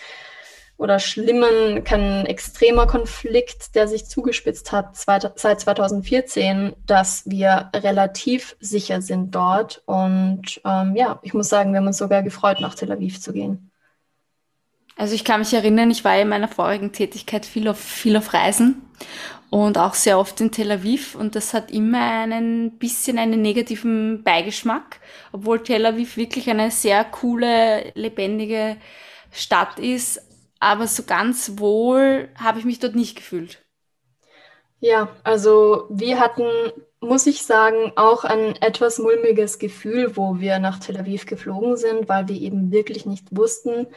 [0.77, 9.01] oder schlimmen, kein extremer Konflikt, der sich zugespitzt hat seit 2014, dass wir relativ sicher
[9.01, 9.83] sind dort.
[9.85, 13.31] Und ähm, ja, ich muss sagen, wir haben uns sogar gefreut, nach Tel Aviv zu
[13.31, 13.71] gehen.
[14.97, 18.33] Also ich kann mich erinnern, ich war in meiner vorigen Tätigkeit viel auf, viel auf
[18.33, 18.81] Reisen
[19.49, 24.23] und auch sehr oft in Tel Aviv und das hat immer einen bisschen einen negativen
[24.23, 24.99] Beigeschmack,
[25.31, 28.77] obwohl Tel Aviv wirklich eine sehr coole, lebendige
[29.31, 30.21] Stadt ist,
[30.59, 33.61] aber so ganz wohl habe ich mich dort nicht gefühlt.
[34.79, 36.43] Ja, also wir hatten,
[36.99, 42.07] muss ich sagen, auch ein etwas mulmiges Gefühl, wo wir nach Tel Aviv geflogen sind,
[42.09, 43.87] weil wir eben wirklich nicht wussten,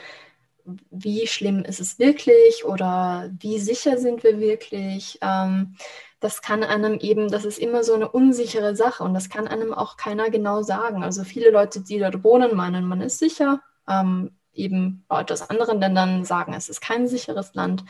[0.90, 5.18] wie schlimm ist es wirklich oder wie sicher sind wir wirklich.
[5.22, 5.76] Ähm,
[6.20, 9.72] das kann einem eben, das ist immer so eine unsichere Sache und das kann einem
[9.72, 11.02] auch keiner genau sagen.
[11.04, 13.60] Also viele Leute, die dort wohnen, meinen, man ist sicher.
[13.88, 17.84] Ähm, eben Leute aus anderen Ländern sagen, es ist kein sicheres Land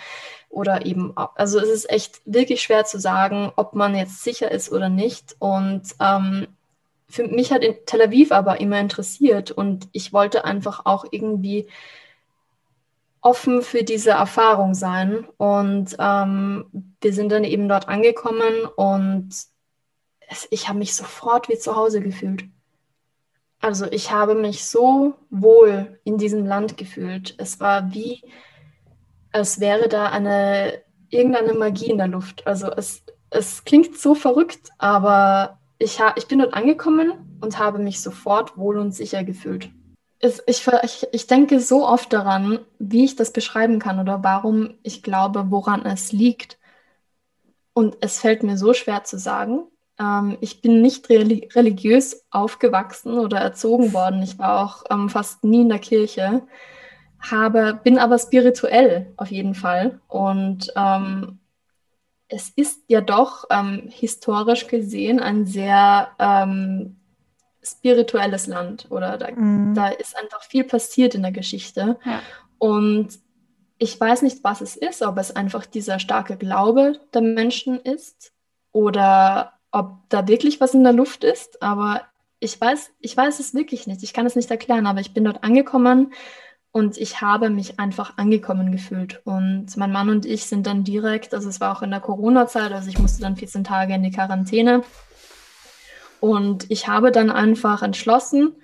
[0.51, 4.71] oder eben, also es ist echt wirklich schwer zu sagen, ob man jetzt sicher ist
[4.71, 5.35] oder nicht.
[5.39, 6.47] Und ähm,
[7.09, 11.67] für mich hat Tel Aviv aber immer interessiert und ich wollte einfach auch irgendwie
[13.29, 15.27] offen für diese Erfahrung sein.
[15.37, 16.65] Und ähm,
[17.01, 19.29] wir sind dann eben dort angekommen und
[20.31, 22.45] es, ich habe mich sofort wie zu Hause gefühlt.
[23.61, 27.35] Also ich habe mich so wohl in diesem Land gefühlt.
[27.39, 28.23] Es war wie,
[29.33, 32.47] als wäre da eine irgendeine Magie in der Luft.
[32.47, 37.13] Also es, es klingt so verrückt, aber ich, ha, ich bin dort angekommen
[37.43, 39.71] und habe mich sofort wohl und sicher gefühlt
[40.21, 44.75] es, ich, ich, ich denke so oft daran, wie ich das beschreiben kann oder warum
[44.83, 46.59] ich glaube, woran es liegt.
[47.73, 49.67] Und es fällt mir so schwer zu sagen.
[49.99, 54.23] Ähm, ich bin nicht religiös aufgewachsen oder erzogen worden.
[54.23, 56.43] Ich war auch ähm, fast nie in der Kirche,
[57.21, 60.01] habe, bin aber spirituell auf jeden Fall.
[60.09, 61.39] Und ähm,
[62.29, 66.98] es ist ja doch ähm, historisch gesehen ein sehr ähm,
[67.73, 69.75] spirituelles Land oder da, mhm.
[69.75, 71.99] da ist einfach viel passiert in der Geschichte.
[72.05, 72.23] Ja.
[72.59, 73.19] Und
[73.79, 78.33] ich weiß nicht, was es ist, ob es einfach dieser starke Glaube der Menschen ist
[78.73, 81.63] oder ob da wirklich was in der Luft ist.
[81.63, 82.03] Aber
[82.41, 84.03] ich weiß, ich weiß es wirklich nicht.
[84.03, 86.13] Ich kann es nicht erklären, aber ich bin dort angekommen
[86.73, 89.21] und ich habe mich einfach angekommen gefühlt.
[89.25, 92.73] Und mein Mann und ich sind dann direkt, also es war auch in der Corona-Zeit,
[92.73, 94.83] also ich musste dann 14 Tage in die Quarantäne.
[96.21, 98.55] Und ich habe dann einfach entschlossen,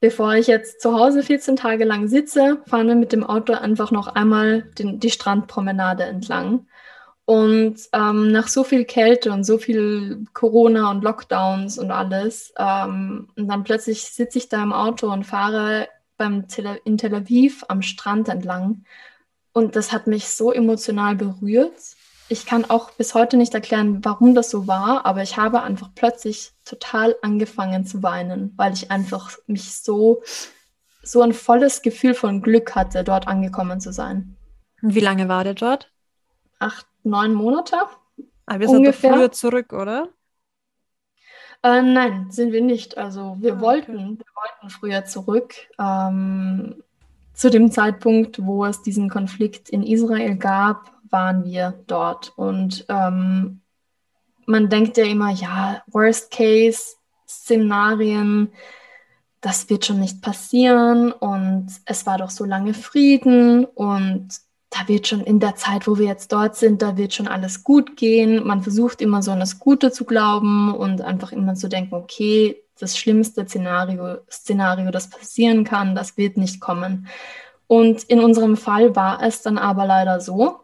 [0.00, 3.90] bevor ich jetzt zu Hause 14 Tage lang sitze, fahren wir mit dem Auto einfach
[3.90, 6.66] noch einmal den, die Strandpromenade entlang.
[7.24, 13.28] Und ähm, nach so viel Kälte und so viel Corona und Lockdowns und alles, ähm,
[13.36, 17.64] und dann plötzlich sitze ich da im Auto und fahre beim Tel in Tel Aviv
[17.68, 18.84] am Strand entlang.
[19.52, 21.95] Und das hat mich so emotional berührt
[22.28, 25.90] ich kann auch bis heute nicht erklären, warum das so war, aber ich habe einfach
[25.94, 30.22] plötzlich total angefangen zu weinen, weil ich einfach mich so,
[31.02, 34.36] so ein volles Gefühl von Glück hatte, dort angekommen zu sein.
[34.82, 35.90] Wie lange war der dort?
[36.58, 37.76] Acht, neun Monate.
[38.46, 40.08] Aber wir sind früher zurück, oder?
[41.62, 42.98] Äh, nein, sind wir nicht.
[42.98, 45.54] Also wir ah, wollten, wir wollten früher zurück.
[45.78, 46.82] Ähm,
[47.34, 52.32] zu dem Zeitpunkt, wo es diesen Konflikt in Israel gab, waren wir dort.
[52.36, 53.60] Und ähm,
[54.46, 58.52] man denkt ja immer, ja, Worst-Case-Szenarien,
[59.40, 61.12] das wird schon nicht passieren.
[61.12, 64.28] Und es war doch so lange Frieden und
[64.70, 67.64] da wird schon in der Zeit, wo wir jetzt dort sind, da wird schon alles
[67.64, 68.46] gut gehen.
[68.46, 72.62] Man versucht immer so an das Gute zu glauben und einfach immer zu denken, okay,
[72.78, 77.06] das schlimmste Szenario, Szenario, das passieren kann, das wird nicht kommen.
[77.66, 80.60] Und in unserem Fall war es dann aber leider so,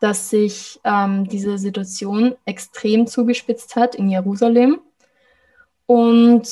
[0.00, 4.80] dass sich ähm, diese Situation extrem zugespitzt hat in Jerusalem.
[5.86, 6.48] Und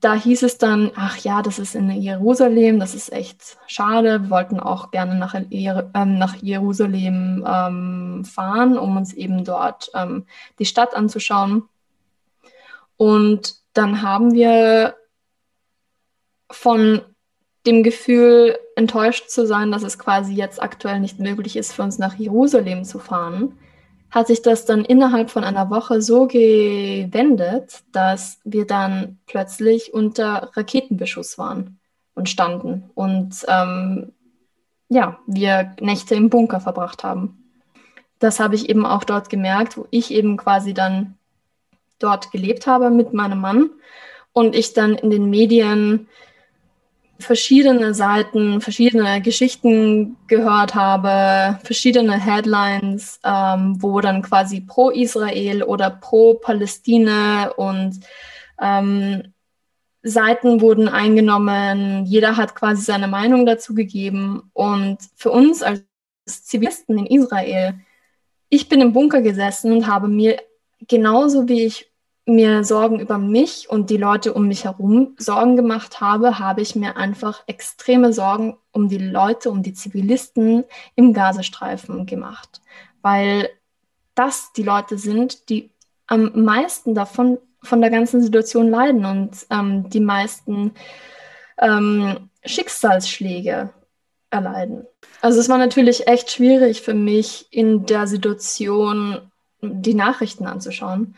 [0.00, 4.22] da hieß es dann, ach ja, das ist in Jerusalem, das ist echt schade.
[4.22, 10.26] Wir wollten auch gerne nach, ähm, nach Jerusalem ähm, fahren, um uns eben dort ähm,
[10.58, 11.68] die Stadt anzuschauen.
[12.96, 14.96] Und dann haben wir
[16.50, 17.02] von
[17.66, 21.98] dem Gefühl, enttäuscht zu sein, dass es quasi jetzt aktuell nicht möglich ist, für uns
[21.98, 23.58] nach Jerusalem zu fahren,
[24.10, 30.50] hat sich das dann innerhalb von einer Woche so gewendet, dass wir dann plötzlich unter
[30.54, 31.78] Raketenbeschuss waren
[32.14, 34.12] und standen und ähm,
[34.88, 37.50] ja, wir Nächte im Bunker verbracht haben.
[38.18, 41.16] Das habe ich eben auch dort gemerkt, wo ich eben quasi dann
[41.98, 43.70] dort gelebt habe mit meinem Mann
[44.34, 46.08] und ich dann in den Medien
[47.22, 55.90] verschiedene Seiten, verschiedene Geschichten gehört habe, verschiedene Headlines, ähm, wo dann quasi pro Israel oder
[55.90, 58.00] pro Palästina und
[58.60, 59.32] ähm,
[60.02, 62.04] Seiten wurden eingenommen.
[62.06, 64.50] Jeder hat quasi seine Meinung dazu gegeben.
[64.52, 65.84] Und für uns als
[66.26, 67.74] Zivilisten in Israel,
[68.48, 70.42] ich bin im Bunker gesessen und habe mir
[70.88, 71.91] genauso wie ich
[72.24, 76.76] mir Sorgen über mich und die Leute um mich herum Sorgen gemacht habe, habe ich
[76.76, 80.64] mir einfach extreme Sorgen um die Leute, um die Zivilisten
[80.94, 82.60] im Gazastreifen gemacht,
[83.02, 83.48] weil
[84.14, 85.70] das die Leute sind, die
[86.06, 90.72] am meisten davon von der ganzen Situation leiden und ähm, die meisten
[91.58, 93.70] ähm, Schicksalsschläge
[94.30, 94.86] erleiden.
[95.20, 101.14] Also es war natürlich echt schwierig für mich in der Situation die Nachrichten anzuschauen,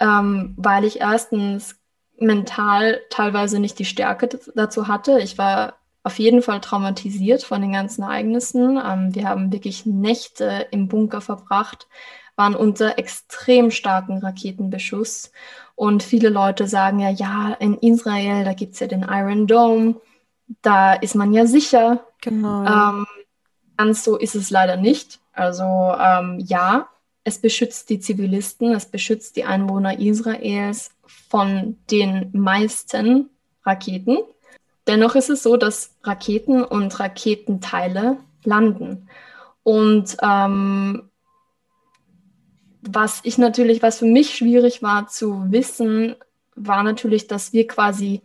[0.00, 1.76] ähm, weil ich erstens
[2.18, 5.20] mental teilweise nicht die Stärke dazu hatte.
[5.20, 8.80] Ich war auf jeden Fall traumatisiert von den ganzen Ereignissen.
[8.84, 11.86] Ähm, wir haben wirklich Nächte im Bunker verbracht,
[12.36, 15.32] waren unter extrem starken Raketenbeschuss.
[15.74, 19.96] Und viele Leute sagen ja, ja, in Israel, da gibt es ja den Iron Dome,
[20.62, 22.04] da ist man ja sicher.
[22.20, 22.64] Genau.
[22.64, 23.06] Ähm,
[23.76, 25.20] ganz so ist es leider nicht.
[25.32, 26.88] Also ähm, ja,
[27.28, 30.90] es beschützt die Zivilisten, es beschützt die Einwohner Israels
[31.28, 33.28] von den meisten
[33.64, 34.18] Raketen.
[34.86, 39.08] Dennoch ist es so, dass Raketen und Raketenteile landen.
[39.62, 41.10] Und ähm,
[42.80, 46.16] was ich natürlich, was für mich schwierig war zu wissen,
[46.54, 48.22] war natürlich, dass wir quasi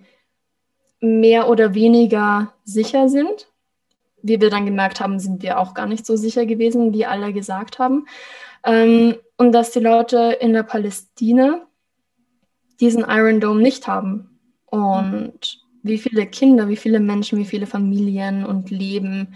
[1.01, 3.49] mehr oder weniger sicher sind.
[4.21, 7.33] Wie wir dann gemerkt haben, sind wir auch gar nicht so sicher gewesen, wie alle
[7.33, 8.07] gesagt haben.
[8.65, 11.67] Ähm, und dass die Leute in der Palästina
[12.79, 14.39] diesen Iron Dome nicht haben.
[14.65, 19.35] Und wie viele Kinder, wie viele Menschen, wie viele Familien und Leben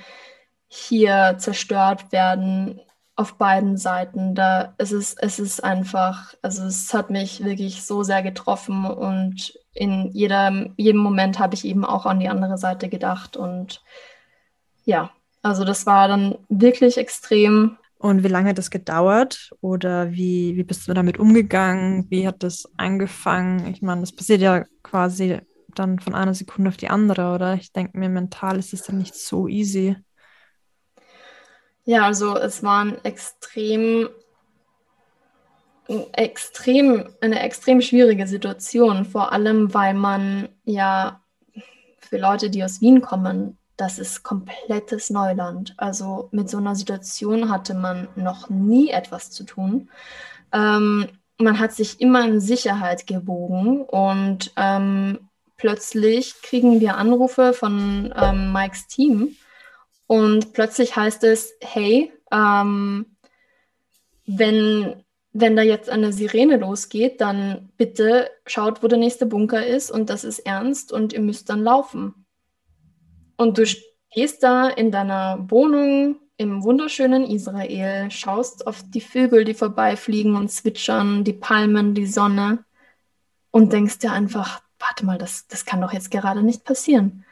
[0.67, 2.81] hier zerstört werden
[3.15, 4.35] auf beiden Seiten.
[4.35, 9.57] Da es ist es ist einfach, also es hat mich wirklich so sehr getroffen und
[9.73, 13.37] in jedem, jedem Moment habe ich eben auch an die andere Seite gedacht.
[13.37, 13.83] Und
[14.85, 15.11] ja,
[15.41, 17.77] also das war dann wirklich extrem.
[17.99, 19.51] Und wie lange hat das gedauert?
[19.61, 22.05] Oder wie, wie bist du damit umgegangen?
[22.09, 23.67] Wie hat das angefangen?
[23.71, 25.39] Ich meine, das passiert ja quasi
[25.73, 27.55] dann von einer Sekunde auf die andere, oder?
[27.55, 29.95] Ich denke mir, mental ist es dann nicht so easy.
[31.85, 34.09] Ja, also es waren extrem,
[36.11, 41.21] extrem, eine extrem schwierige Situation, vor allem weil man ja
[41.99, 45.75] für Leute, die aus Wien kommen, das ist komplettes Neuland.
[45.77, 49.89] Also mit so einer Situation hatte man noch nie etwas zu tun.
[50.51, 51.07] Ähm,
[51.37, 58.51] man hat sich immer in Sicherheit gewogen und ähm, plötzlich kriegen wir Anrufe von ähm,
[58.51, 59.35] Mikes Team
[60.07, 63.05] und plötzlich heißt es, hey, ähm,
[64.25, 65.03] wenn,
[65.33, 70.09] wenn da jetzt eine Sirene losgeht, dann bitte schaut, wo der nächste Bunker ist und
[70.09, 72.26] das ist ernst und ihr müsst dann laufen.
[73.37, 79.55] Und du stehst da in deiner Wohnung im wunderschönen Israel, schaust auf die Vögel, die
[79.55, 82.63] vorbeifliegen und zwitschern, die Palmen, die Sonne
[83.49, 87.25] und denkst dir einfach, warte mal, das, das kann doch jetzt gerade nicht passieren.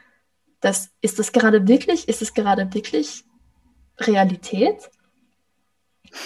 [0.59, 3.23] Das, ist das gerade wirklich, ist es gerade wirklich
[3.99, 4.89] Realität?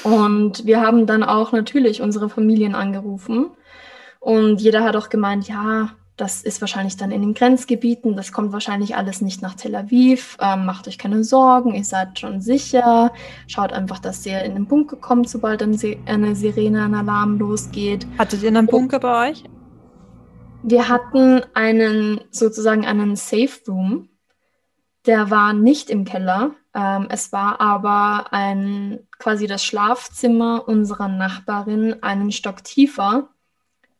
[0.03, 3.51] Und wir haben dann auch natürlich unsere Familien angerufen
[4.19, 8.51] und jeder hat auch gemeint, ja, das ist wahrscheinlich dann in den Grenzgebieten, das kommt
[8.51, 10.35] wahrscheinlich alles nicht nach Tel Aviv.
[10.41, 13.13] Ähm, macht euch keine Sorgen, ihr seid schon sicher.
[13.47, 18.05] Schaut einfach, dass ihr in den Bunker kommt, sobald eine Sirene, ein Alarm losgeht.
[18.17, 19.43] Hattet ihr einen Bunker bei euch?
[20.61, 24.09] Wir hatten einen sozusagen einen Safe Room.
[25.05, 26.51] Der war nicht im Keller.
[26.75, 33.29] Ähm, es war aber ein quasi das Schlafzimmer unserer Nachbarin einen Stock tiefer,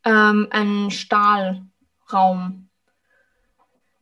[0.04, 1.69] ähm, ein Stahl
[2.12, 2.70] Raum.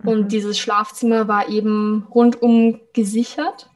[0.04, 0.28] Und mhm.
[0.28, 3.70] dieses Schlafzimmer war eben rundum gesichert.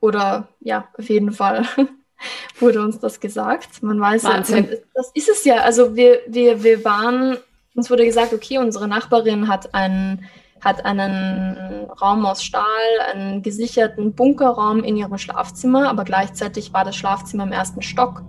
[0.00, 1.66] Oder ja, auf jeden Fall
[2.58, 3.82] wurde uns das gesagt.
[3.82, 4.68] Man weiß, Wahnsinn.
[4.94, 5.56] das ist es ja.
[5.58, 7.38] Also wir, wir, wir waren,
[7.74, 10.24] uns wurde gesagt, okay, unsere Nachbarin hat einen,
[10.60, 12.64] hat einen Raum aus Stahl,
[13.12, 18.22] einen gesicherten Bunkerraum in ihrem Schlafzimmer, aber gleichzeitig war das Schlafzimmer im ersten Stock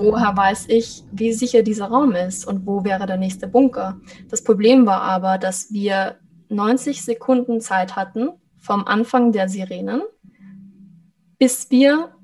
[0.00, 4.00] woher weiß ich, wie sicher dieser Raum ist und wo wäre der nächste Bunker?
[4.28, 6.16] Das Problem war aber, dass wir
[6.48, 10.02] 90 Sekunden Zeit hatten vom Anfang der Sirenen,
[11.38, 12.14] bis wir,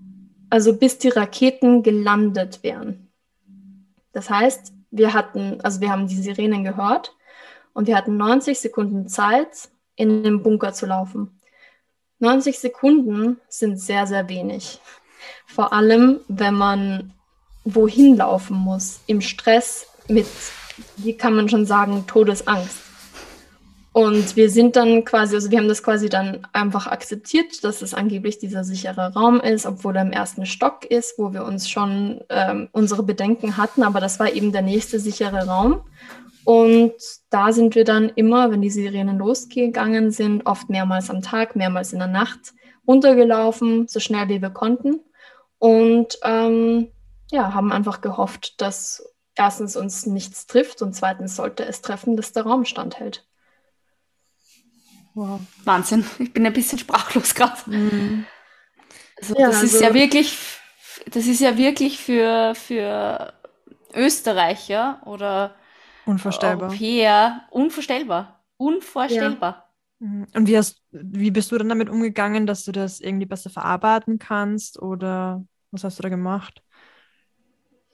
[0.51, 3.09] also bis die Raketen gelandet wären.
[4.13, 7.15] Das heißt, wir hatten, also wir haben die Sirenen gehört
[7.75, 11.41] Und wir hatten 90 Sekunden Zeit, in den Bunker zu laufen.
[12.21, 14.81] 90 Sekunden sind sehr, sehr wenig.
[15.47, 17.13] Vor allem, wenn man
[17.67, 20.27] wohin laufen muss, im Stress mit,
[20.97, 22.87] wie kann man schon sagen, Todesangst.
[23.93, 27.95] Und wir sind dann quasi, also wir haben das quasi dann einfach akzeptiert, dass es
[27.95, 32.21] angeblich dieser sichere Raum ist, obwohl er im ersten Stock ist, wo wir uns schon
[32.29, 35.81] ähm, unsere Bedenken hatten, aber das war eben der nächste sichere Raum.
[36.45, 36.93] Und
[37.31, 41.93] da sind wir dann immer, wenn die Sirenen losgegangen sind, oft mehrmals am Tag, mehrmals
[41.93, 42.53] in der Nacht
[42.87, 45.01] runtergelaufen, so schnell wie wir konnten.
[45.59, 46.89] Und ähm,
[47.31, 49.05] ja, haben einfach gehofft, dass
[49.35, 53.27] erstens uns nichts trifft und zweitens sollte es treffen, dass der Raum standhält.
[55.15, 55.41] Wow.
[55.65, 56.05] Wahnsinn.
[56.19, 57.71] Ich bin ein bisschen sprachlos gerade.
[57.71, 58.27] Mhm.
[59.19, 60.39] Also, ja, das also, ist ja wirklich,
[61.11, 63.33] das ist ja wirklich für, für
[63.95, 65.55] Österreicher oder
[66.05, 66.69] unvorstellbar.
[66.69, 68.45] Europäer unvorstellbar.
[68.59, 69.73] Unvorstellbar.
[70.01, 70.07] Ja.
[70.07, 70.27] Mhm.
[70.35, 74.19] Und wie, hast, wie bist du dann damit umgegangen, dass du das irgendwie besser verarbeiten
[74.19, 76.63] kannst oder was hast du da gemacht?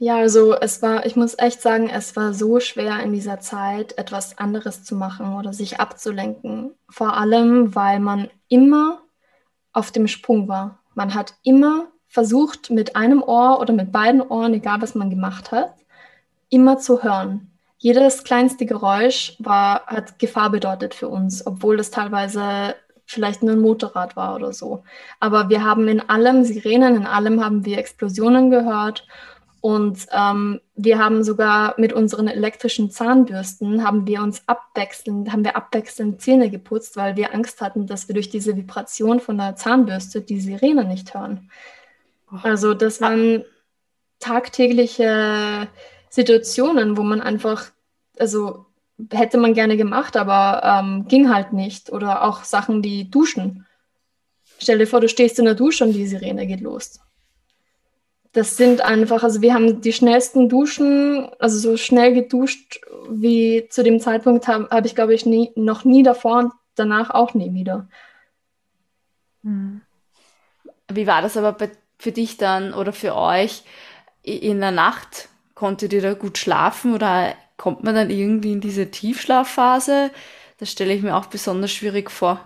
[0.03, 3.97] Ja, also es war, ich muss echt sagen, es war so schwer in dieser Zeit
[3.99, 6.75] etwas anderes zu machen oder sich abzulenken.
[6.89, 9.03] Vor allem, weil man immer
[9.73, 10.81] auf dem Sprung war.
[10.97, 15.53] Man hat immer versucht, mit einem Ohr oder mit beiden Ohren, egal was man gemacht
[15.53, 15.73] hat,
[16.49, 17.53] immer zu hören.
[17.79, 22.75] Jedes kleinste Geräusch war, hat Gefahr bedeutet für uns, obwohl das teilweise
[23.07, 24.83] vielleicht nur ein Motorrad war oder so.
[25.21, 29.07] Aber wir haben in allem Sirenen, in allem haben wir Explosionen gehört
[29.63, 35.55] und ähm, wir haben sogar mit unseren elektrischen Zahnbürsten haben wir uns abwechselnd, haben wir
[35.55, 40.21] abwechselnd Zähne geputzt, weil wir Angst hatten, dass wir durch diese Vibration von der Zahnbürste
[40.21, 41.49] die Sirene nicht hören.
[42.43, 43.45] Also das waren
[44.19, 45.69] tagtägliche
[46.11, 47.67] Situationen, wo man einfach,
[48.19, 48.67] also
[49.13, 51.93] hätte man gerne gemacht, aber ähm, ging halt nicht.
[51.93, 53.65] Oder auch Sachen wie Duschen.
[54.59, 57.02] Stell dir vor, du stehst in der Dusche und die Sirene geht los
[58.33, 63.83] das sind einfach, also wir haben die schnellsten Duschen, also so schnell geduscht wie zu
[63.83, 67.53] dem Zeitpunkt habe hab ich, glaube ich, nie, noch nie davor und danach auch nie
[67.53, 67.89] wieder.
[69.43, 69.83] Hm.
[70.91, 73.65] Wie war das aber bei, für dich dann oder für euch
[74.23, 75.29] in der Nacht?
[75.55, 80.11] Konntet ihr da gut schlafen oder kommt man dann irgendwie in diese Tiefschlafphase?
[80.59, 82.41] Das stelle ich mir auch besonders schwierig vor.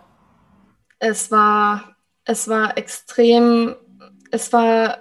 [0.99, 3.76] Es war, es war extrem,
[4.30, 4.99] es war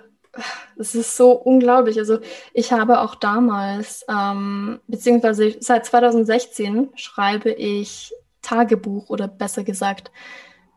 [0.77, 1.97] es ist so unglaublich.
[1.99, 2.19] Also
[2.53, 10.11] ich habe auch damals, ähm, beziehungsweise seit 2016 schreibe ich Tagebuch oder besser gesagt,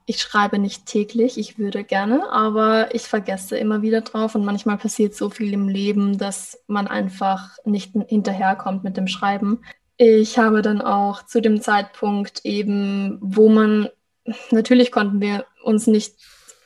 [0.06, 4.78] ich schreibe nicht täglich, ich würde gerne, aber ich vergesse immer wieder drauf und manchmal
[4.78, 9.60] passiert so viel im Leben, dass man einfach nicht hinterherkommt mit dem Schreiben.
[9.98, 13.90] Ich habe dann auch zu dem Zeitpunkt eben, wo man,
[14.50, 16.14] natürlich konnten wir uns nicht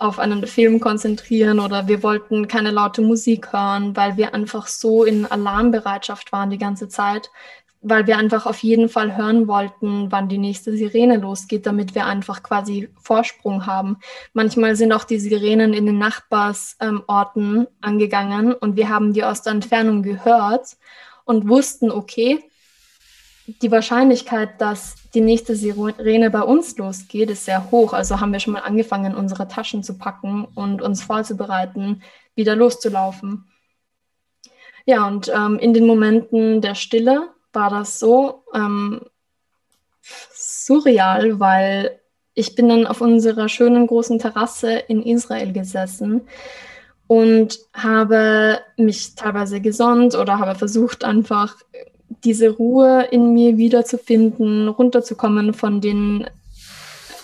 [0.02, 5.04] auf einen Film konzentrieren oder wir wollten keine laute Musik hören, weil wir einfach so
[5.04, 7.30] in Alarmbereitschaft waren die ganze Zeit,
[7.82, 12.06] weil wir einfach auf jeden Fall hören wollten, wann die nächste Sirene losgeht, damit wir
[12.06, 13.98] einfach quasi Vorsprung haben.
[14.32, 19.42] Manchmal sind auch die Sirenen in den Nachbarsorten ähm, angegangen und wir haben die aus
[19.42, 20.76] der Entfernung gehört
[21.24, 22.44] und wussten, okay,
[23.46, 27.92] die Wahrscheinlichkeit, dass die nächste Sirene bei uns losgeht, ist sehr hoch.
[27.92, 32.02] Also haben wir schon mal angefangen, unsere Taschen zu packen und uns vorzubereiten,
[32.34, 33.46] wieder loszulaufen.
[34.86, 39.02] Ja, und ähm, in den Momenten der Stille war das so ähm,
[40.32, 42.00] surreal, weil
[42.34, 46.22] ich bin dann auf unserer schönen großen Terrasse in Israel gesessen
[47.06, 51.56] und habe mich teilweise gesonnt oder habe versucht, einfach
[52.24, 56.26] diese Ruhe in mir wiederzufinden, runterzukommen von den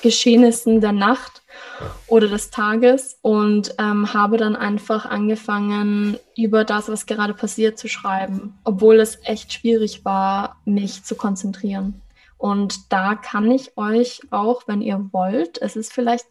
[0.03, 1.43] Geschehnissen der Nacht
[2.07, 7.89] oder des Tages und ähm, habe dann einfach angefangen, über das, was gerade passiert, zu
[7.89, 12.01] schreiben, obwohl es echt schwierig war, mich zu konzentrieren.
[12.37, 16.27] Und da kann ich euch auch, wenn ihr wollt, es ist vielleicht,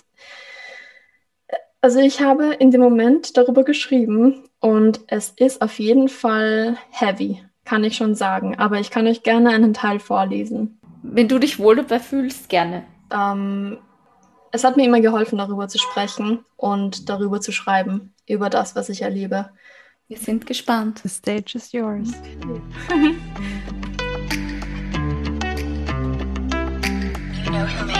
[1.81, 7.41] also ich habe in dem Moment darüber geschrieben und es ist auf jeden Fall heavy
[7.67, 8.57] kann ich schon sagen.
[8.57, 10.79] Aber ich kann euch gerne einen Teil vorlesen.
[11.03, 12.85] Wenn du dich wohl dabei fühlst, gerne.
[13.11, 13.77] Ähm,
[14.51, 18.87] es hat mir immer geholfen, darüber zu sprechen und darüber zu schreiben, über das, was
[18.89, 19.49] ich erlebe.
[20.07, 21.01] Wir sind gespannt.
[21.03, 22.13] The stage is yours.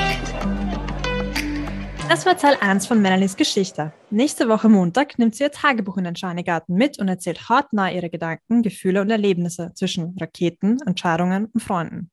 [2.10, 3.92] Das war Teil 1 von Melanies Geschichte.
[4.12, 8.10] Nächste Woche Montag nimmt sie ihr Tagebuch in den Scheinegarten mit und erzählt hautnah ihre
[8.10, 12.10] Gedanken, Gefühle und Erlebnisse zwischen Raketen, Entscheidungen und Freunden.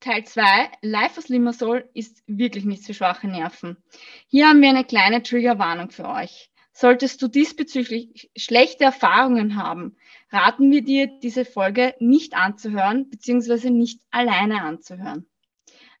[0.00, 0.42] Teil 2,
[0.82, 3.78] Life aus Limassol, ist wirklich nichts für schwache Nerven.
[4.26, 6.50] Hier haben wir eine kleine Triggerwarnung für euch.
[6.74, 9.96] Solltest du diesbezüglich schlechte Erfahrungen haben,
[10.30, 15.26] raten wir dir, diese Folge nicht anzuhören, beziehungsweise nicht alleine anzuhören.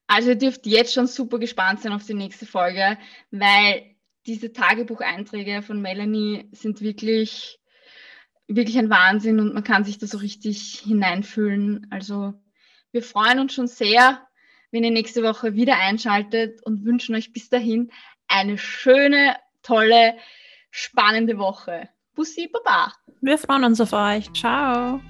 [0.06, 2.98] Also ihr dürft jetzt schon super gespannt sein auf die nächste Folge,
[3.30, 3.94] weil
[4.26, 7.58] diese Tagebucheinträge von Melanie sind wirklich,
[8.46, 11.86] wirklich ein Wahnsinn und man kann sich da so richtig hineinfühlen.
[11.90, 12.34] Also
[12.92, 14.26] wir freuen uns schon sehr,
[14.70, 17.90] wenn ihr nächste Woche wieder einschaltet und wünschen euch bis dahin
[18.28, 20.16] eine schöne, tolle,
[20.70, 21.88] spannende Woche.
[22.14, 22.92] Bussi, Baba.
[23.20, 24.32] Wir freuen uns auf euch.
[24.32, 25.00] Ciao.